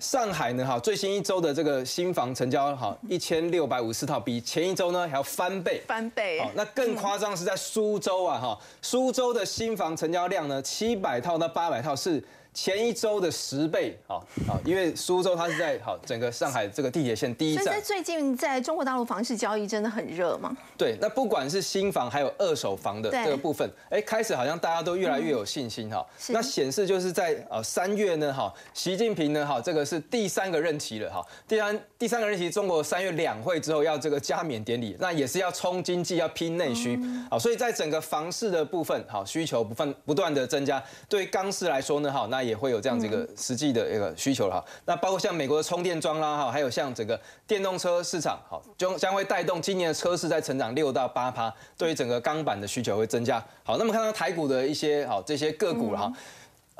[0.00, 0.66] 上海呢？
[0.66, 5.80] 哈，最新一周的这个新房成交，哈，一千六百五十套，比前一周呢还要翻倍。
[5.86, 6.40] 翻倍。
[6.40, 12.22] 好，那更夸张是在苏州啊，哈，苏州的新房成交量呢，七百套到八百套是
[12.54, 17.64] 前一周的十倍，好好，因为苏州它是在好整个上海这个地铁线第一站。
[17.64, 20.56] 所以在最近在中国大陆房市交易真的很热吗？
[20.76, 26.04] 对，那不管是新房还有二手房的这个部分，哎，开始好像大家都越来越有信心哈。
[26.28, 31.24] 那显示就是在呃三月呢，哈，习近平呢，哈，这个是第三个任期了哈。
[31.46, 36.98] 第三第三个任期，中国三月两会之后要这个加冕典礼，那也是要冲经济，要拼内需，
[37.30, 44.64] 好，所以在整个房市的部分，好需求不断不断的增加，对钢市来说呢，哈，那也会有这样子一个实际的一个需求了哈。
[44.86, 53.44] 那包括像美国的充电桩啦，哈，还有像整个电动车市场，好，将将会带动今年的车市在成长六到八趴，对于整个钢板的需求会增加。
[53.62, 56.12] 好，那么看到台股的一些好这些个股了哈。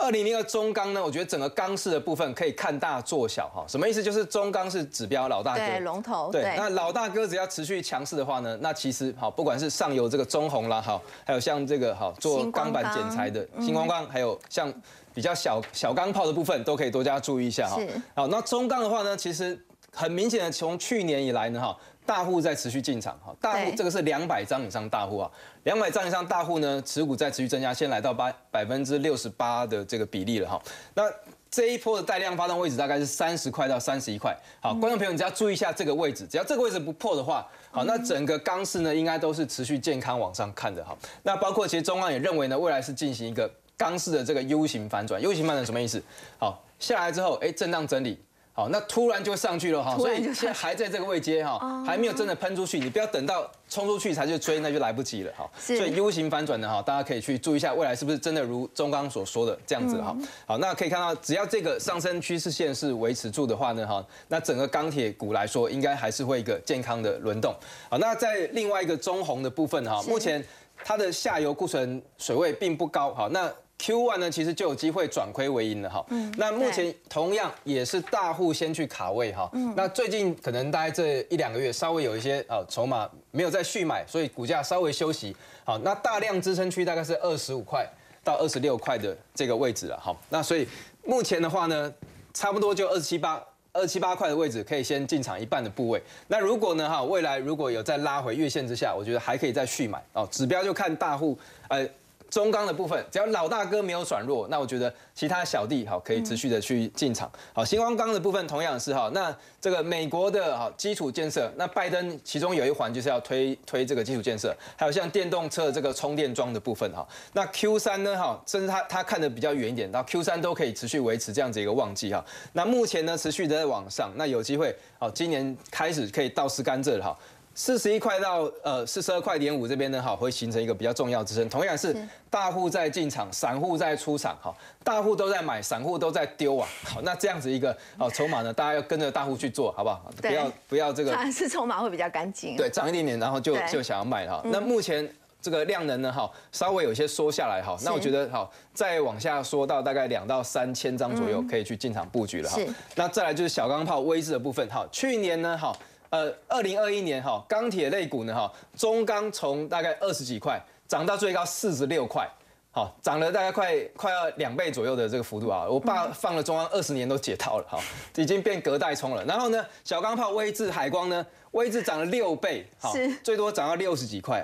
[0.01, 3.65] 二零零二中钢呢，我觉得整个钢市的部分可以看大做小哈。
[3.67, 4.01] 什么意思？
[4.01, 6.31] 就是中钢是指标老大哥，对龙头。
[6.31, 14.73] 对，那老大哥只要持续强势的话呢，那其实好，不管是上游这个中红啦，好，还有像这个好做钢板剪裁的新光钢，还有像。
[15.19, 17.77] 比较小小钢炮的部分都可以多加注意一下哈。
[18.15, 19.61] 好，那中钢的话呢，其实
[19.93, 21.77] 很明显的，从去年以来呢，哈，
[22.07, 23.35] 大户在持续进场哈。
[23.41, 25.29] 大户这个是两百张以上大户啊，
[25.65, 30.63] 两百张以上大户呢，持股在持续增加，先来到八百分之六十八的这个比例了哈。
[30.95, 31.03] 那
[31.51, 34.33] 这一波的带量发动位置大概是三十块到三十一块。
[34.61, 40.97] 好，观众朋友，你只要注意一下这个位置，只要这个位置不破的话，好，那整个钢市呢，应该都是持续健康往上看的哈。
[41.25, 43.51] 那包括其实中钢也认为呢，未来是进行一个。
[43.79, 46.03] 钢市的这个 U 型反转，U 型反转什么意思？
[46.37, 48.19] 好，下来之后，哎，震荡整理，
[48.53, 55.49] 好，那突然就上去了哈，所以现在还在这个位阶哈，还没有真的喷出去，你不要等到冲出去才去追，那就来不及了哈。
[55.57, 60.17] 所以 U 型反转的哈，大家可以去注意一下，未来是不是真的如中钢所说的这样子哈？
[60.45, 67.55] 好，那可以看到，只要这个上升趋势线是维持住的话呢，哈，那整个钢铁股来说，应该还是会一个健康的轮动。
[67.89, 70.45] 好，那在另外一个中红的部分哈，目前
[70.85, 73.49] 它的下游库存水位并不高，好，那。
[73.79, 76.05] Q one 呢，其实就有机会转亏为盈了哈。
[76.11, 76.35] 嗯。
[76.37, 79.49] 那目前同样也是大户先去卡位哈。
[79.53, 79.73] 嗯。
[79.77, 85.35] 那最近可能大概这一两个月稍微有一些呃筹码没有再续买，所以股价稍微休息。
[85.65, 87.89] 好，那大量支撑区大概是二十五块
[88.25, 89.97] 到二十六块的这个位置了。
[90.03, 90.67] 好，那所以
[91.05, 91.93] 目前的话呢，
[92.35, 93.41] 差不多就二十七八
[93.73, 96.03] 二七八块的位置可以先进场一半的部位。
[96.27, 100.27] 那如果呢哈，未来如果有再拉回月线之下，我觉得还可以再续买哦。
[100.33, 101.39] 指标就看大户
[101.69, 101.89] 呃。
[102.31, 107.31] 中钢的部分，只要老大哥没有转弱，那我觉得其他小弟好可以持续的去进场。
[107.55, 117.07] 好，新光钢的部分同样是哈，那这个美国的哈基础建设，那拜登其中有一环就是要推推这个基础建设，还有像电动车这个充电桩的部分哈。
[117.33, 122.25] 那 Q 三呢哈，甚至他他看的比较远一点，到 Q 三都可以持续维持这样子一个旺季哈。
[122.53, 127.19] 那目前呢持续的在往上，那有机会好今年开始可以倒吃甘蔗了哈。
[127.59, 131.49] 四十一块到呃四十二块点五这边呢，哈，会形成一个比较重要支撑。
[131.49, 131.93] 同样是
[132.31, 136.69] 大户在进场，散户在出场，哈，大户都在买，散户都在丢啊。
[136.85, 140.09] 好，那这样子一个哦筹码呢，大家要跟着大户去做好不好？
[140.23, 142.57] 不要不要这个，是筹码会比较干净。
[142.57, 144.41] 对，涨一点点，然后就就想要卖哈。
[144.45, 147.77] 那目前这个量能呢，哈，稍微有些缩下来哈。
[147.83, 152.61] 那我觉得好，再往下缩到大概两到三千张左右，可以去进场布局了哈。
[152.95, 155.77] 那再来就是小钢炮微制的部分，哈，去年呢，哈。
[156.11, 162.27] 呃，二零二一年哈，钢铁类股呢哈，中钢从大概二十几块涨到最高四十六块，
[162.71, 165.67] 好，涨了大概快快要两倍左右的这个幅度啊。
[165.69, 167.79] 我爸放了中钢二十年都解套了，哈，
[168.17, 169.23] 已经变隔代冲了。
[169.27, 174.43] 然后呢，小钢炮威智海光呢，威智涨了六倍，好，最多涨到六十几块。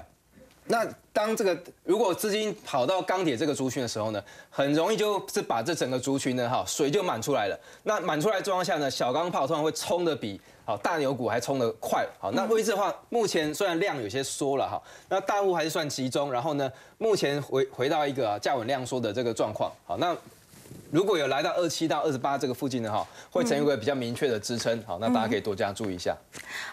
[0.66, 7.60] 那当这个如果资金跑到钢铁这个族群的时候呢，很容易就是把这整个族群呢哈水就满出来了。
[7.82, 12.06] 那满出来状况下呢，小钢炮通常会冲的比好大牛股还冲得快。
[12.18, 16.32] 好，那位置的话，目前虽然量有些缩了哈，那大户还是算集中。
[16.32, 19.70] 然后呢，目前回回到一个价稳量缩的这个状况。
[19.86, 20.16] 好，那。
[20.90, 26.16] 如果有来到二七到二十八这个附近的哈，会成一个比较明确的支撑，好，那大家可以多加注意一下。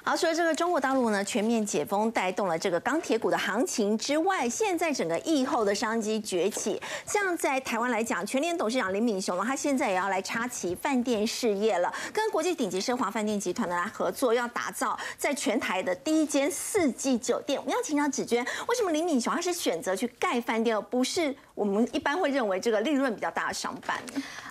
[0.04, 17.60] 好，除了这个中国大陆呢全面解封带动了这个钢铁股的行情之外，现在整个疫后的商机崛起，像在台湾来讲，全联董事长林敏雄呢，他现在也要来插旗饭店事业了，跟国际顶级奢华饭店集团呢来合作，要打造在全台的第一间四季酒店。
[17.60, 21.36] 我们要请教紫娟，为什么林敏雄他是选择去盖饭店，而不是？
[21.62, 24.02] 我们一般会认为这个利润比较大的商办，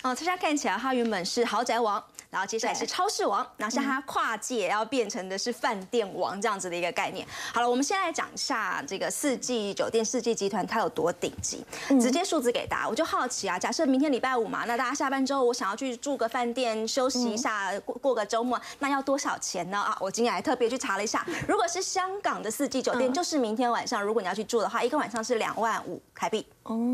[0.02, 2.00] 嗯，大家看起来它原本是豪宅王。
[2.30, 7.26] 然后接下来是超市王，那像它跨界要变成的是饭店王这样子的一个概念。
[7.52, 11.64] 好了，我们先来讲一下这个四季酒店四季集团它有多顶级，
[12.00, 12.88] 直接数字给大家。
[12.88, 19.80] 我就好奇啊，假设明天礼拜五嘛，那大家下班之后我想要去住个饭店休息一下，过过个周末，那要多少钱呢？
[19.80, 26.46] 啊，我今天还特别去查了一下， 如果是香港的四季酒店，就是明天晚上如果你要去住的话，一个晚上是两万五台币。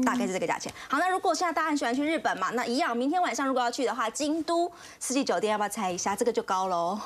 [0.05, 0.73] 大概是这个价钱。
[0.89, 6.15] 好，那如果现在大家很喜欢去日本嘛，那一样，明天晚上如果要去的话，京都四季酒店要不要猜一下？
[6.15, 6.99] 这个就高喽。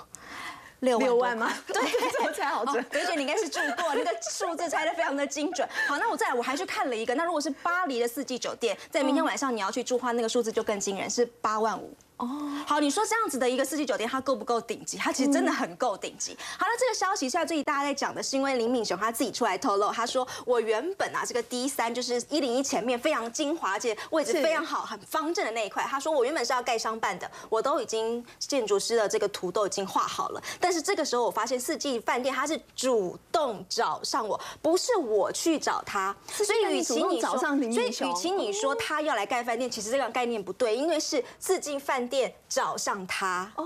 [0.80, 1.52] 六六万吗？
[1.68, 1.74] 对，
[2.10, 2.82] 这么猜好准。
[2.92, 5.68] 而且你应该是住过，那个数字猜的非常的精准。
[5.86, 7.14] 好，那我再来，我还去看了一个。
[7.16, 11.94] 那如果是巴黎的四季酒店，在明天晚上你要去住的话，那个数字就更惊人，是八万五。
[12.20, 12.28] 哦，
[12.66, 14.98] 好，你说这样子的一个四季酒店，它够不够顶级？
[14.98, 16.36] 它其实真的很够顶级。
[16.58, 25.82] 好了，这个消息现在最近大家在讲的是，因为林敏雄他自己出来透露，他说我原本啊这个 D 三就是一零一前面非常精华，而且位置非常好，很方正的那一块。
[25.84, 30.42] 他说我原本是要盖商办的，我都已经建筑师的这个图都已经画好了。
[30.60, 36.14] 但是这个时候我发现四季饭店他是主动找上我，不是我去找他。
[36.30, 43.64] 所以与其你找上林敏雄，所以与其你说他要来盖饭店，其实这个概念不对，因为是四季饭店找上他哦，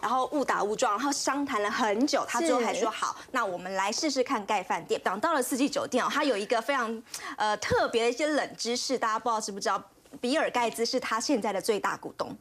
[0.00, 5.00] 然后误打误撞，然后商谈了很久，他最后还说好，那我们来试试看盖饭店。
[5.02, 7.02] 等到了四季酒店哦，它有一个非常
[7.36, 9.82] 呃特别的一些冷知识，大家不知道知不知道？
[10.20, 12.34] 比尔盖茨是他现在的最大股东。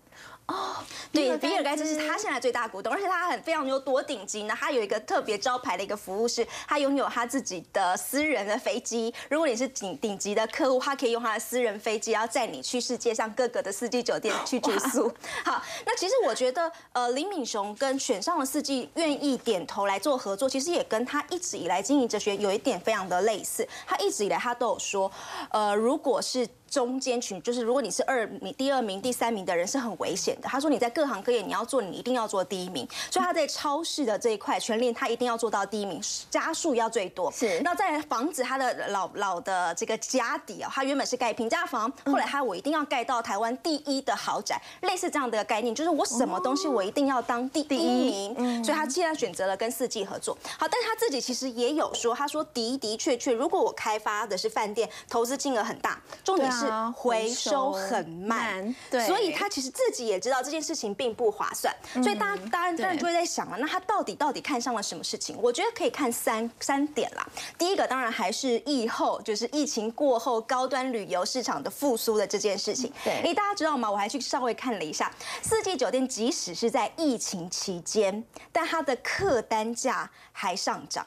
[0.47, 0.75] 哦，
[1.11, 4.55] 对，比尔盖茨是他现在最大股东，而且他很非常有多顶级呢。
[4.55, 9.11] 他有一个特别招牌的一个服务，是他拥有他自己的私人的飞机。
[9.27, 15.11] 如果你是顶顶级的客户，他可以用他的私人飞机，然后载你去世界上各个的四季酒店 去住宿。
[15.43, 23.67] 好，那其实我觉得，呃，林敏雄跟选上了四季愿意点头来做合作，其实也跟他一直以来经营哲学有一点非常的类似。
[23.87, 25.11] 他一直以来他都有说，
[25.49, 30.47] 呃，如果是中间群，就是如果你是二名、第二名、第三名的人，是很危险的。
[30.47, 32.87] 他说你在各行各业你要做，你一定要做第一名。
[33.09, 37.31] 所以他在超市的这一块全链，他一定要做到第一名，家数要最多。
[37.31, 37.61] 是。
[37.63, 48.35] 那在房子，他的老老的这个家底啊，他原本是盖平价房，后来他我一定要盖到台湾第一的豪宅，类似这样的概念，就是我什么东西我一定要当第第一名。
[48.37, 48.63] 嗯。
[48.63, 50.37] 所以他现在选择了跟四季合作。
[50.57, 56.64] 好，但是他自己其实也有说，他说的的确确，如果我开发的是饭店，投资金额很大，重点是。
[56.93, 65.37] 回收很慢，对，所以他其实自己也知道这件事情并不划算，所以大家当然当然就会在想了，那他到底到底看上了什么事情？
[65.41, 67.27] 我觉得可以看三三点啦。
[67.57, 72.91] 第一个当然还是疫后，就是疫情过后高端旅游市场的复苏的这件事情。
[73.03, 73.89] 对，哎，大家知道吗？
[73.89, 81.05] 我还去稍微看了一下，四季酒店即使是在疫情期间，但它的客单价还上涨。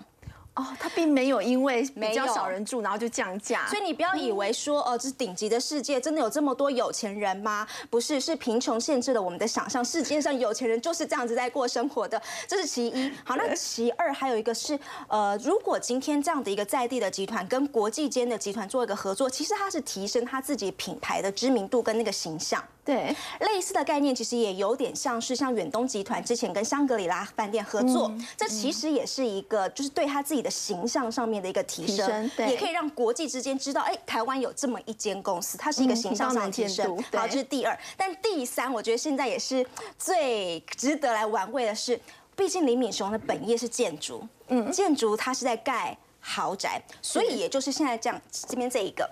[0.58, 3.64] 哦，它并没有因为比较少人住，然后就降价。
[3.68, 7.64] 所以你不要以为说，呃，这是顶级的世界，真的有这么多有钱人吗？
[7.88, 9.84] 不是，是贫穷限制了我们的想象。
[9.84, 13.12] 世界上有钱人就是这样子在过生活的，这是其一。
[13.22, 22.60] 好，那其二还有一个是，呃，如果今天这样的一个在地的集团跟国际间的集团做一个合作，其实它是提升他自己品牌的知名度跟那个形象。
[22.88, 36.96] 对，类似的概念其实也有点像是像远东集团之前跟香格里拉饭店合作，这其实也是一个就是对他自己的形象上面的一个提升，也可以让国际之间知道，哎，台湾有这么一间公司，它是一个形象上的提升。
[37.12, 39.66] 好，这是第二，但第三，我觉得现在也是
[39.98, 42.00] 最值得来玩味的是，
[42.34, 49.06] 毕竟林敏雄的本业是建筑，嗯，建筑他是在盖豪宅，所以也就是现在这样这边这一个。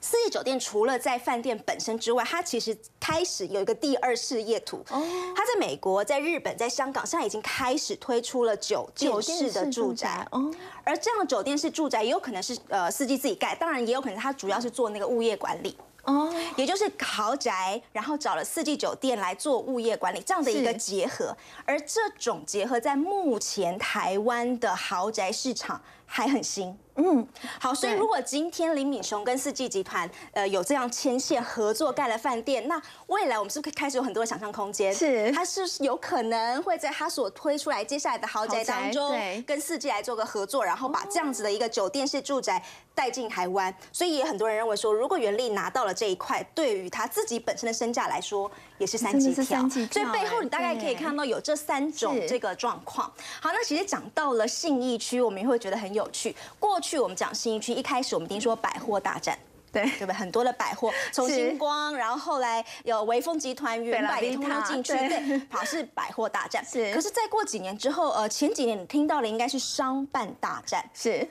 [0.00, 4.78] 四季酒店除了在饭店本身之外，它其实开始有一个第二事业图。
[4.90, 5.02] 哦，
[5.36, 10.26] 它在美国、在日本、在香港，现在已经开始推出了酒店式的住宅。
[10.32, 10.50] 哦，
[10.84, 15.76] 而这样的酒店式住宅也有可能是呃四季自己盖，当然也有可能它主要是做那个物业管理。
[16.04, 21.36] 哦，也就是豪宅，然后找了四季酒店来做物业管理这样的一个结合。
[21.66, 26.74] 而这种结合在目前台湾的豪宅市场还很新。
[27.02, 27.26] 嗯，
[27.58, 34.94] 好，所以如果今天林敏雄跟四季集团呃有这样牵线合作盖了饭店，那未来我们是不是开始有很多的想象空间？
[34.94, 42.62] 是，他是有可能会在他所推出来接下来的豪宅当中，跟四季来做个合作，然后把这样子的一个酒店式住宅
[42.94, 43.74] 带进台湾。
[43.90, 49.66] 所以也很多人认为说，如果袁立拿到了这一块，对于他自己本身的身价来说，也是三级跳。
[49.68, 53.10] 所以背后你大概可以看到有这三种这个状况。
[53.40, 56.36] 好，那其实讲到了信义区，我们也会觉得很有趣。
[56.58, 56.89] 过去。
[56.90, 59.38] 去我们讲新一区，一开始我们听说百货大战，
[59.70, 60.12] 对对不对？
[60.12, 66.64] 很多的百货， 从星光，然后后来有微风集团、原百也通通进去，对，跑是百货大战。
[66.66, 71.28] 是，可是再过几年之后，呃，前几年你听到的应该是商办大战，是。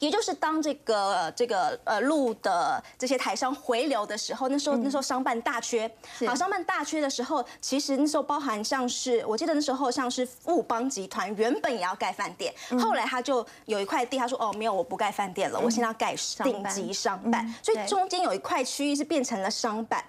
[0.00, 5.88] 也就是当这个这个呃路的这些台商回流的时候，那时候那时候商办大缺，
[6.26, 20.02] 好商办大缺的时候，其实那时候包含像是我记得那时候像是富邦集团原本也要盖饭店，后来他就有一块地，他说哦没有我不盖饭店了，我现在要盖顶级商办，所以中间有一块区域是变成了商办，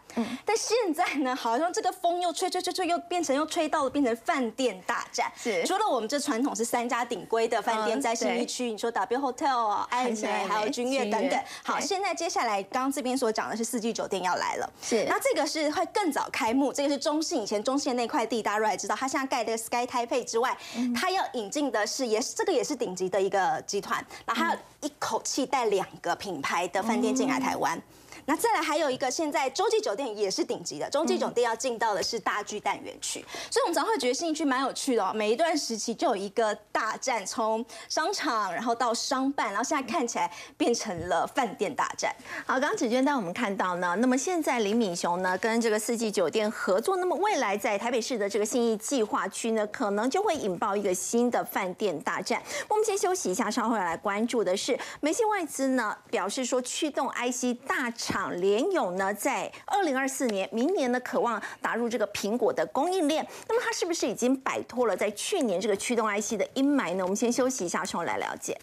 [0.46, 5.64] 但现在呢好像这个风又吹吹吹吹又变成又吹到了变成饭店大战，是。
[5.66, 9.81] 除了我们这传统是三家顶规的饭店在新一区，你说 W Hotel。
[9.90, 11.40] 爱美，还有君悦等等。
[11.64, 15.06] 好，现在接下来刚刚这边所讲的是四季酒店要来了，是。
[15.08, 20.58] 那这个是会更早开幕，这个是中信以前中信那块地，大家都还知道，它现在盖的 Sky Taipei 之外，
[20.96, 27.82] 它要引进的是也是这个也是顶级的一个集团，然后它要一口气带两个品牌的饭店进来台湾。
[28.26, 35.12] 那再来还有一个，现在洲际酒店也是顶级的，洲际酒店要进到的是大巨蛋园区，所以我们常会觉得新义区蛮有趣的哦。
[35.14, 42.14] 每一段时期就有一个大战，从商场然后到商办，然后现在看起来变成了饭店大战。
[42.46, 52.42] 好，刚刚子娟带我们看到呢，那么现在林敏雄呢跟这个四季酒店合作，那么未来在台北市的这个信义计划区呢，可能就会引爆一个新的饭店大战。
[52.68, 63.26] 我们先休息一下，稍后要来关注的是，美系外资呢表示说，驱动 IC 大厂联咏呢，在二零二四年明年呢，渴望打入这个苹果的供应链。
[63.48, 67.04] 那么它是不是已经摆脱了在去年这个驱动 IC 的阴霾呢？
[67.04, 68.58] 我们先休息一下，稍后来了解。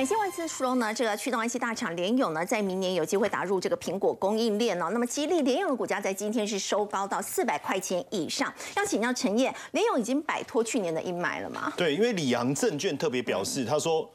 [0.00, 4.88] 美系外资说呢，这个驱动 IC 大厂联咏呢，在明年有机会打入这个苹果供应链哦。
[4.94, 8.50] 那么，激励联咏的股价在今天是收高到四百块钱以上。
[8.76, 11.70] 要请教陈燕，联咏已经摆脱去年的阴霾了吗？
[11.76, 14.10] 对，因为里昂证券特别表示，他说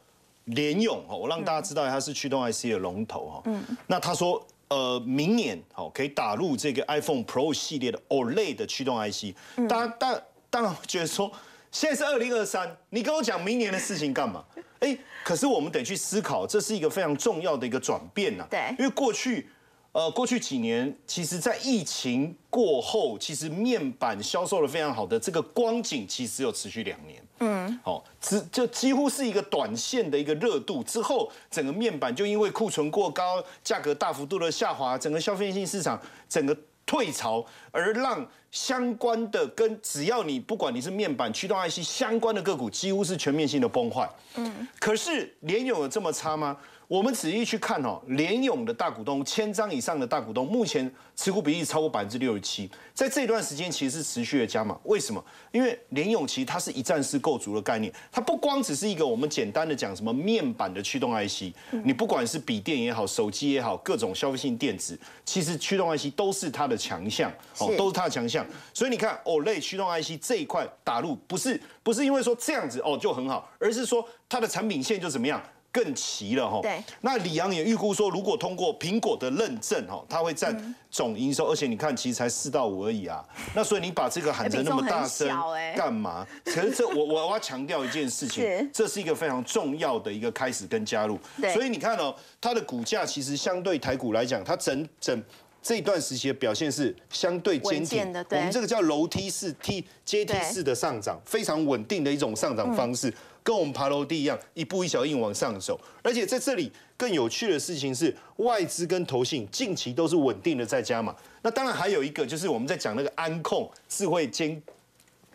[0.45, 3.41] 联咏哦，我让大家知道它是驱动 IC 的龙头哈。
[3.45, 3.63] 嗯。
[3.85, 9.35] 那他说，呃，明年好可以打入这个 iPhone Pro 系列的 OLED 的驱动 IC。
[9.69, 10.19] 大家当
[10.49, 11.31] 当然会觉得说，
[11.75, 14.41] 现在是二零二三，你跟我讲明年的事情干嘛？
[14.79, 18.47] 哎，可是我们得去思考，这是一个非常重要的一个转变呐。
[18.49, 19.49] 对因为过去。
[19.91, 27.23] 呃，过去几年，其实，在疫情过后，其实面板销售的非常好的这个光景，其实有持续两年。
[27.39, 35.97] 嗯，好，只就几乎是一个短线的一个热度，之后整个面板就因为库存过高，价格大幅度的下滑，整个消费性市场
[36.27, 36.53] 整个
[36.85, 44.09] 退潮，而让相关的跟只要你不管你是面板驱动 IC 相关的个股，几乎是全面性的崩坏。
[44.35, 46.55] 嗯，可是联咏有这么差吗？
[46.87, 54.77] 我们仔细去看哦，联咏的大股东千张以上的大股东，目前持股比例超过百分之六十七，在这段时间其实是持续的加码。
[54.83, 55.23] 为什么？
[55.51, 61.51] 因为联咏其实它是一站式构筑的概念，它不光只是一个我们简单的讲什么面板的驱动 IC，
[61.83, 68.45] 你不管是笔电也好，手机也好，各种消费性电子，其实驱动 IC 都是它的强项哦，都是它的强项。
[68.73, 75.41] 所以你看 OLED 驱动 IC 这一块打入，不是不是因为说这样子哦就很好，而是说它的产品线就怎么样。
[75.75, 76.81] 更齐了哈，对。
[77.01, 83.21] 那李阳也预估说，如果通过苹果的认证哈，它会占总营收，而且你看，其实才四到五而已啊。
[83.53, 85.27] 那所以你把这个喊成那么大 声
[85.75, 86.25] 干嘛？
[86.45, 91.19] 可是这我我我要强调一件事情 是，这是一个非常重要的一个开始跟加入。
[91.41, 95.21] 对所以你看哦，它的股价其实相对台股来讲，它整整。
[95.67, 103.11] 这一段时期的表现是相对坚稳挺健的我们这个叫楼梯式梯阶梯式的上涨，非常稳定的一种上涨方式，
[103.45, 105.79] 跟我们爬楼梯一样，一步一脚印往上走。
[106.01, 111.15] 而且在这里更有趣的事情是，外资跟投信近期都是稳定的在加码。
[111.43, 114.59] 那当然还有一个就是我们在讲那个安控智慧监。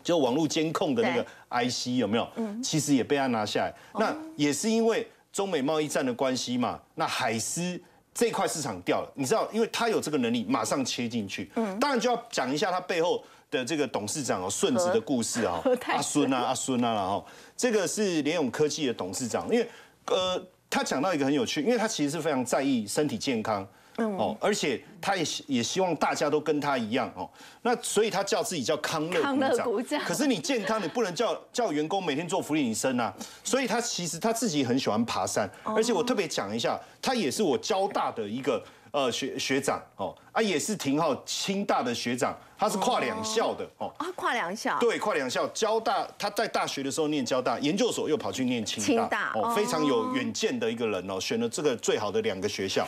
[0.03, 2.27] 就网络监控的那个 IC 有没有？
[2.63, 3.71] 其实也被他拿下来。
[3.93, 6.81] 那也是因为中美贸易战的关系嘛。
[6.95, 7.79] 那海思
[8.11, 11.51] 这块市场掉了，你知道，因为他有这个能力，马上切进去。
[11.55, 17.23] 嗯当然就要讲一下他背后的这个董事长哦，顺子的故事啊，阿孙啊，阿孙啊，然后
[17.57, 19.69] 这个是联永科技的董事长，因为
[20.05, 23.67] 呃，他讲到一个很有趣，因为他其实是非常在意身体健康。
[23.97, 27.29] 哦，而且他也也希望大家都跟他一样哦，
[27.61, 30.05] 那所以他叫自己叫康乐股股长长。
[30.05, 33.13] 可是你健康，你不能叫叫员工每天做福利女生啊。
[33.43, 43.91] 所以他其实他自己很喜欢爬山，而且我特别讲一下，他也是我交大的一个呃学学长哦，啊也是挺好清大的学长，他是跨两校的哦。
[43.97, 52.85] 啊，跨两校，对，跨两校，交大他在大学的时候念交大，研究所又跑去念清大，哦，非常有远见的一个人哦，选了这个最好的两个学校。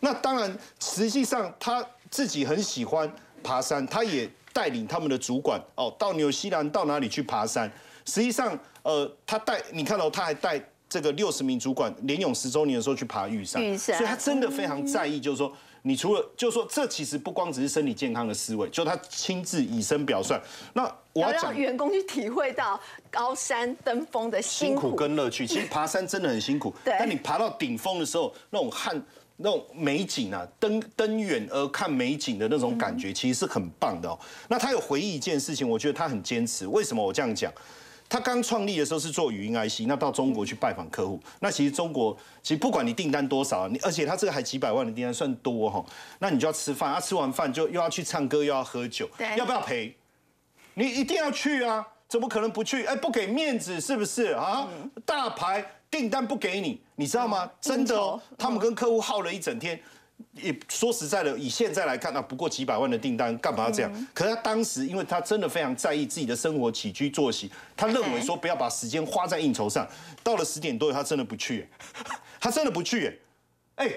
[0.00, 3.10] 那当然，实际上他自己很喜欢
[3.42, 7.70] 爬山，他也带领他们的主管哦，到纽西兰到哪里去爬山。
[8.04, 10.60] 实际上，呃，他带你看到、他还带
[10.92, 15.50] 这个六十名主管，联勇十周年的时候去爬玉山，所以他真的非常在意，就是说。
[15.84, 20.40] 你除了就是说，这其实不光只是身体健康的思维，就他亲自以身表率。
[20.74, 22.80] 那我要让员工去体会到
[23.10, 25.44] 高山登峰的辛辛苦苦跟乐趣。
[25.44, 29.02] 其实 爬山真的很辛苦，对但你爬到顶峰的时候，那种汗、
[29.38, 34.16] 那种美景啊，登登远而看美景的那种感觉，其实是很棒的哦。
[34.46, 36.64] 那他有回忆一件事情，我觉得他很坚持。
[36.68, 37.52] 为什么我这样讲？
[38.12, 45.82] 他刚创立的时候是做语音 IC，那到中国去拜访客户，那其实中国其实不管你订单多少，你而且他这个还几百万的订单算多哈，
[46.18, 49.08] 那你就要吃饭，啊吃完饭就又要去唱歌又要喝酒，
[49.38, 49.96] 要不要赔？
[50.74, 52.84] 你一定要去啊，怎么可能不去？
[52.84, 54.68] 哎，不给面子是不是啊？
[55.06, 57.50] 大牌订单不给你，你知道吗？
[57.62, 59.80] 真的哦，他们跟客户耗了一整天。
[60.32, 64.08] 也说实在的，以现在来看，那不过几百万的订单，干嘛要这样？
[64.14, 69.86] 可是他当时，因为他真的非常在意自己的生活起居作息，他认为说不要把时间花在应酬上。
[70.22, 71.68] 到了十点多，他真的不去，
[72.40, 73.20] 他真的不去，
[73.76, 73.90] 哎，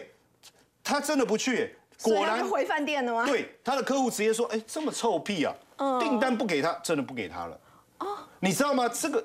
[0.84, 3.26] 他真的不去，果然回饭店了吗？
[3.26, 5.54] 对，他的客户直接说，哎，这么臭屁啊！
[6.00, 7.60] 订单不给他，真的不给他了。
[8.00, 8.88] 哦，你知道吗？
[8.90, 9.24] 这个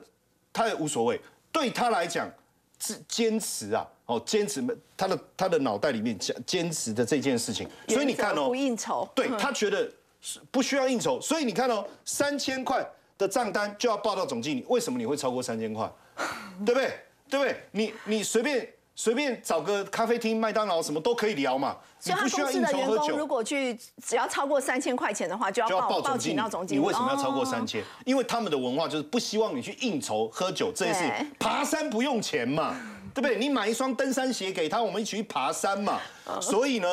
[0.52, 1.20] 他也无所谓，
[1.52, 2.34] 对他来讲，是
[3.08, 3.86] 坚持啊。
[4.06, 4.60] 哦，坚持
[4.96, 9.88] 他的他的脑袋里面坚坚持的这件事情，所以你看哦，不应酬，对他觉得
[10.20, 12.84] 是不需要应酬，所以你看哦，三千块
[13.16, 15.88] 的账单就要报到总经理，为什么你会超过三千块？
[16.66, 16.98] 对不对？
[17.28, 17.62] 对不对？
[17.70, 18.68] 你你随便
[19.00, 21.74] 随便找个咖啡厅、麦当劳什么都可以聊嘛，
[22.04, 23.16] 你不需要应酬喝酒。
[23.16, 23.74] 如果去
[24.04, 26.82] 只要超过三千块钱的话，就要报报请到总经理。
[26.82, 27.82] 你为什么要超过三千？
[28.04, 32.76] 因为他们的文化就是不希望你去应酬喝酒这件事，爬山不用钱嘛。
[33.14, 33.38] 对不对？
[33.38, 35.98] 你买一双登山鞋给他，我们一起去爬山嘛。
[36.38, 36.86] 所以呢，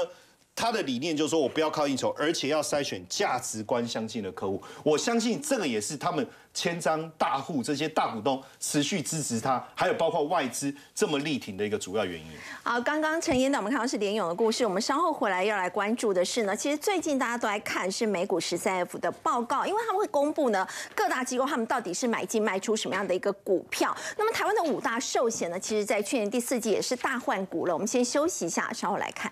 [0.58, 4.60] 他的理念就是说我不要靠应酬，而且要筛选价值观相近的客户。
[4.84, 6.28] 我相信这个也是他们。
[6.54, 12.26] 千张大户这些大股东持续支持他，还有包括外资这么力挺的一个主要原因。
[12.64, 23.96] 好，刚刚陈燕的我们看到是联勇的故事，我们稍后回来要来关注的是呢，其实最近大家都来看是美股十三 F 的报告，因为他们会公布呢各大机构他们到底是买进卖出什么样的一个股票。
[24.18, 27.74] 那么台湾的五大寿险呢，其实在去年第四季也是大换股了。
[27.76, 29.32] 我们先休息一下，稍后来看。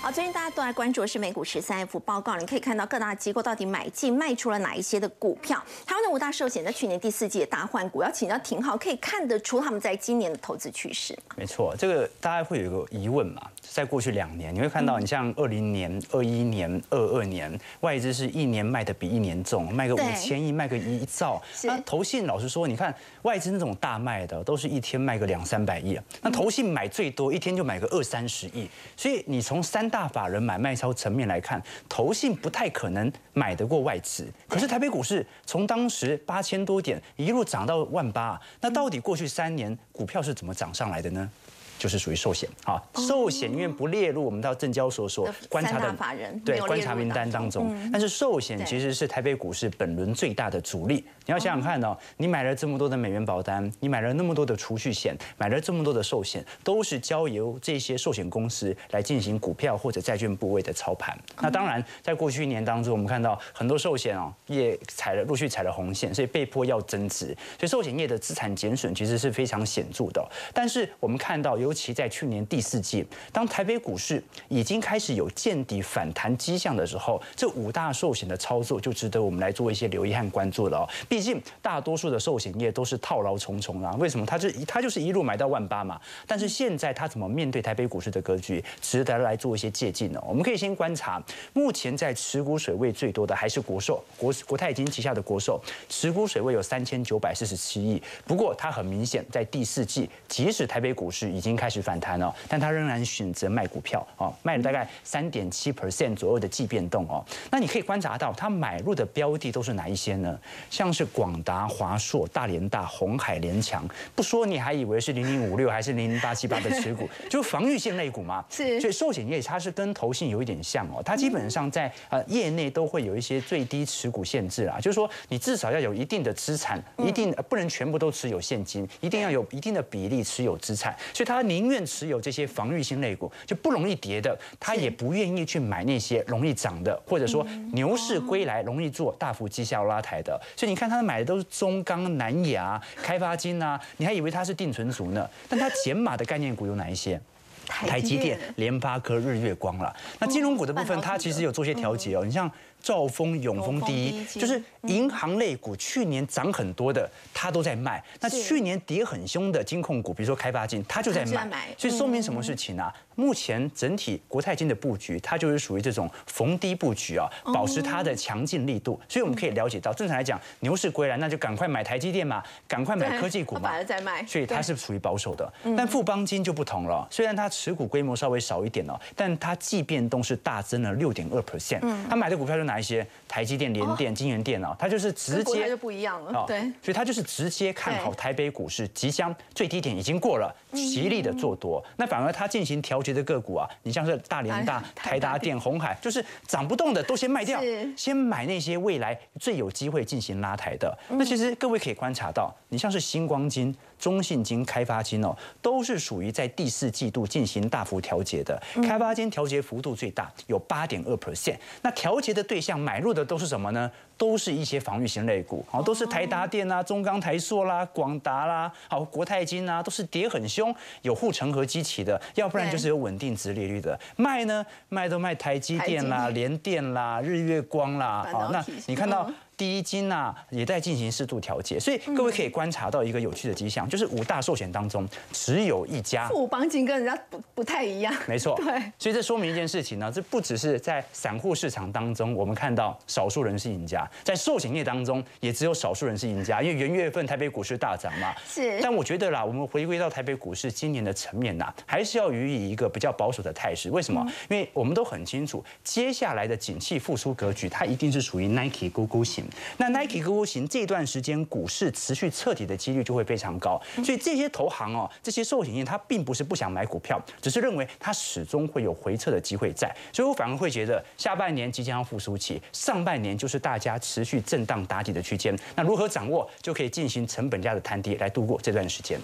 [0.00, 5.56] 好，最近大家都在关注的是美股十三 F 报告，你可以看到各大机构到底买进卖出了哪一些的股票。
[5.86, 11.18] 台湾的五大寿险在去年第四季的大换股，要请教挺好，可以看得出他们在今年的投资趋势。
[11.36, 21.40] 没错，这个大家会有一个疑问嘛，在过去两年，你会看到，你像二零年、二一年、二二年，外资是一年卖的比一年重，卖个五千亿，卖个一兆。
[21.62, 29.84] 那投信老实说，你看外资那种大卖的，都是一天卖个两三百亿，那投信买最多一天就买个二三十亿，所以你从三。
[29.94, 34.26] 大法人买卖超层面来看，投信不太可能买得过外资。
[34.48, 41.30] 可是台北股市从当时八千多点一路涨到万八，那到底过去三年股票是怎么涨上来的呢？
[41.78, 51.04] 就是属于寿险啊，寿险因为不列入我们到证交所所观察的法人对观察名单当中，但是寿险其实是台北股市本轮最大的主力。
[51.26, 61.18] 你要想想看哦，你买了这么多的美元保单，你买了那么多的储蓄险，买了这么多的寿险，都是交由这些寿险公司来进行股票或者债券部位的操盘。
[61.40, 67.26] 那当然，在过去一年当中，我们看到很多寿险哦也踩了陆续踩了红线，所以被迫要增值，
[67.58, 70.22] 所以寿险业的资产减损其实是非常显著的。
[70.52, 73.02] 但是我们看到，尤其在去年第四季，
[73.32, 80.88] 当台北股市已经开始有见底反弹迹象的时候，这五大寿险的操作就值得我们来做一些留意和关注了哦。
[81.08, 84.26] 毕竟大多数的寿险业都是套牢重重啊，为什么？
[84.26, 85.98] 他就他就是一路买到万八嘛。
[86.26, 90.22] 但是现在他怎么面对台北股市的格局，值得来做一些借鉴呢？
[90.28, 91.22] 我们可以先观察，
[91.54, 95.58] 目前在持股水位最多的还是国寿，国国泰金旗下的国寿，
[95.88, 98.02] 持股水位有三千九百四十七亿。
[98.26, 107.24] 不过它很明显，在第四季，即使台北股市已经开始反弹了，但他仍然选择卖股票哦，卖了大概三点七 percent 左右的季变动哦。
[107.50, 110.36] 那你可以观察到，他买入的标的都是哪一些呢？
[110.68, 111.34] 像是广。
[111.44, 118.42] 达、华硕、大连大、红海、联强，不说你还以为是零零五六还是零零八七八的持股， 就防御性类股嘛。
[118.48, 140.40] 是，所以寿险业它是跟投信有一点像哦，它基本上在呃业内都会有一些最低持股限制啊，就是说你至少要有一定的资产，一定不能全部都持有现金，一定要有一定的比例持有资产，所以他宁愿持有这些防御性类股，就不容易跌的，他也不愿意去买那些容易涨的，或者说牛市归来容易做大幅绩效拉抬的。
[140.56, 141.34] 所以你看他买的都。
[141.34, 145.28] 是中钢、南亚、开发金啊，你还以为他是定存族呢？
[145.48, 147.20] 但他减码的概念股有哪一些？
[147.66, 149.94] 台积电、联发科、日月光了。
[150.18, 152.24] 那金融股的部分，它其实有做些调节哦。
[152.24, 152.50] 你像
[152.82, 158.02] 兆丰、永丰第一，就是银行类股去年涨很多的，它都在卖。
[158.20, 161.68] 那去年跌很凶的金控股，比如说开发金，它就在买。
[161.78, 162.94] 所以说明什么事情啊？
[163.16, 169.00] 目前整体国泰金的布局，它就是属于这种逢低布局啊，保持它的强劲力度。
[169.08, 173.82] 所以我们可以了解到，正常来讲，牛市归来，那就赶快买台积电嘛，赶快买科技股嘛。
[173.84, 175.50] 在卖，所以它是属于保守的。
[175.76, 181.80] 但富邦金就不同了，虽然它持股规模稍微少一点哦，但它即变动是大增了六点二 percent。
[182.08, 183.06] 他买的股票就哪一些？
[183.28, 186.44] 台积电、联电、金源电脑，它就是直接就不一样了。
[186.46, 191.84] 对，所以它就是直接看好台北股市即将最低点已经过了，极力的做多。
[191.96, 197.60] 那反而它进行调节的个股啊，你像是大连大、台达 电、红海，就是涨不动的都先卖掉，
[197.96, 200.96] 先买那些未来最有机会进行拉抬的。
[201.08, 203.74] 那其实各位可以观察到，你像是星光金。
[204.04, 208.62] 中信金、开发金哦，都是属于在第四季度进行大幅调节的。
[208.82, 211.56] 开发金调节幅度最大，有八点二 percent。
[211.80, 213.90] 那调节的对象买入的都是什么呢？
[214.18, 223.98] 都是一些防御型类股，好，都是台达电啊、中钢、台塑啦、广达啦，好，国泰金啊，都是跌很凶，有护城河基期的，要不然就是有稳定值利率的。
[224.16, 238.64] 卖呢，卖都卖台积电啦、联电啦、日月光啦，好，那你看到第一金呐，也在进行适度调节，所以各位可以观察到一个有趣的迹象，就是五大寿险当中只有一家富邦金跟人家不不太一样，没错， 对，
[238.98, 244.08] 所以这说明一件事情呢，这不只是在散户市场当中，我们看到少数人是赢家。
[244.22, 248.34] 在寿险业当中，也只有少数人是赢家，因为元月份台北股市大涨嘛。
[248.48, 248.80] 是。
[248.82, 253.90] 但我觉得啦，我们回归到台北股市今年的层面呐，还是要予以一个比较保守的态势。
[253.90, 254.24] 为什么？
[254.48, 259.43] 因为我们都很清楚，接下来的景气复苏格局，它一定是属于 Nike 勾勾型。
[259.78, 263.80] 那 Nike 勾勾型这段时间股市持续彻底的几率就会非常高。
[264.04, 269.92] 所以这些投行哦，这些寿险业，它并不是不想买股票，只是认为它始终会有回撤的机会在。
[270.12, 274.34] 所以我反而会觉得，下半年即将要复苏起，上半年就是大家持续。
[274.44, 279.18] 震荡打底的区间，那如何掌握就可以进行成本价的摊跌来度过这段时间。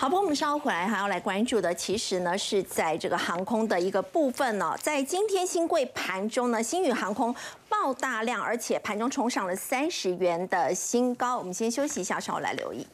[0.00, 7.36] 好，朋友们稍后回来还要来关注的，其实呢是在这个航空的一个部分呢，在今天新贵盘中呢，新宇航空
[7.68, 11.36] 爆大量，而且盘中冲上了三十元的新高。
[11.36, 12.86] 我们先休息一下，稍后来留意。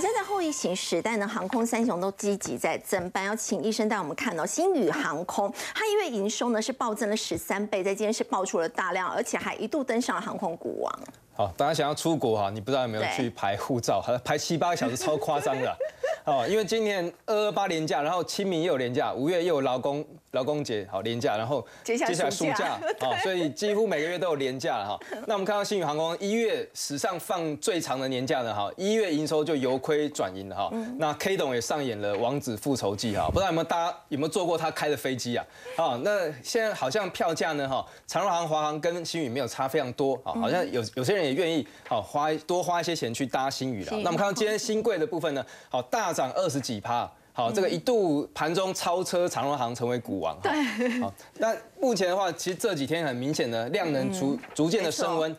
[0.00, 3.26] 现在后疫情时代呢，航空三雄都积极在增班。
[3.26, 11.00] 要请医生带我们看到新宇航空，它因为营收呢是暴增了十三倍，在今天是爆出了大量，而且还一度登上了航空股王。
[11.34, 14.02] 好，大家想要出国哈，你不知道有没有去排护照？
[14.24, 15.76] 排七八个小时，超夸张的。
[16.24, 20.04] 哦，因为今年二二八年假，然后清明又有年假，五月又有劳工。
[20.32, 24.98] 劳工节好廉价，然后接下来暑假好， 所以几乎每个月都有廉价了哈。
[25.26, 30.70] 那我们看到新宇航空一月史上放最长的年假呢哈，一月营收就由亏转盈了哈。
[30.98, 35.44] 那 K 董也上演了王子复仇记哈，不知道有没有大家有没有坐过他开的飞机啊？
[35.76, 43.90] 好，那现在好像票价呢哈，长荣航、华航跟新宇没有差非常多啊，好像有有些人也愿意好花多花一些钱去搭新宇了。
[43.90, 47.10] 那我们看到今天新贵的部分呢，好大涨二十几趴。
[47.40, 50.38] 好，这个一度盘中超车长荣行成为股王。
[50.42, 55.34] 对，好，那目前的话，其实这几天很明显的量能逐逐渐的升温。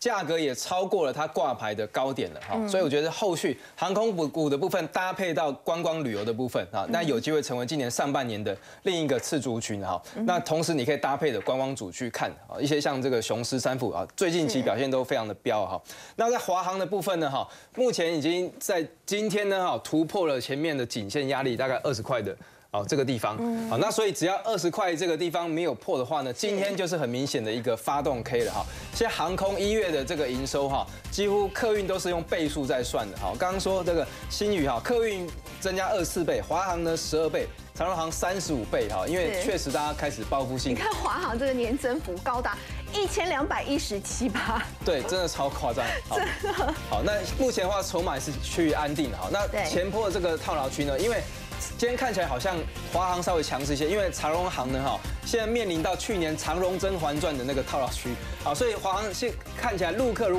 [0.00, 10.02] 价格也超过了它挂牌的高点了哈，所以我觉得后续航空股股的部分搭配到观光旅游的部分啊，那有机会成为今年上半年的另一个次族群哈。
[10.24, 15.78] 那同时你可以搭配的观光组去看啊，一些像这个雄狮三富啊，最近期表现都非常的彪哈。
[16.16, 22.34] 那在华航的部分呢哈，目前已经在今天呢哈突破了前面的颈线压力，大概二十块的。
[22.72, 23.36] 哦，这个地方，
[23.68, 28.64] 好，那所以只要二十块这个地方没有破的话呢，今天就是很明显的一个发动 K 了哈。
[28.94, 33.32] 现在航空一月的这个营收哈，几乎客运都是用倍数在算的哈。
[33.36, 35.28] 刚刚说这个新宇哈，客运
[35.60, 40.70] 增加二十四倍，华航呢十二倍，长荣航三十五倍哈，因为确实大家开始报复性。
[40.70, 42.56] 你看华航这个年增幅高达
[42.94, 44.64] 一千两百一十七吧？
[44.84, 45.84] 对，真的超夸张。
[46.08, 46.72] 真的。
[46.88, 49.28] 好，那目前的话筹码是趋于安定的哈。
[49.32, 51.20] 那前坡的这个套牢区呢，因为。
[51.78, 52.56] 今天看起来好像
[52.92, 58.10] 华航稍微强势一些，因为长荣航呢哈，现在面临到去年长荣甄嬛传的那个套牢区，
[58.44, 60.38] 好，所以华航现看起来陆客如果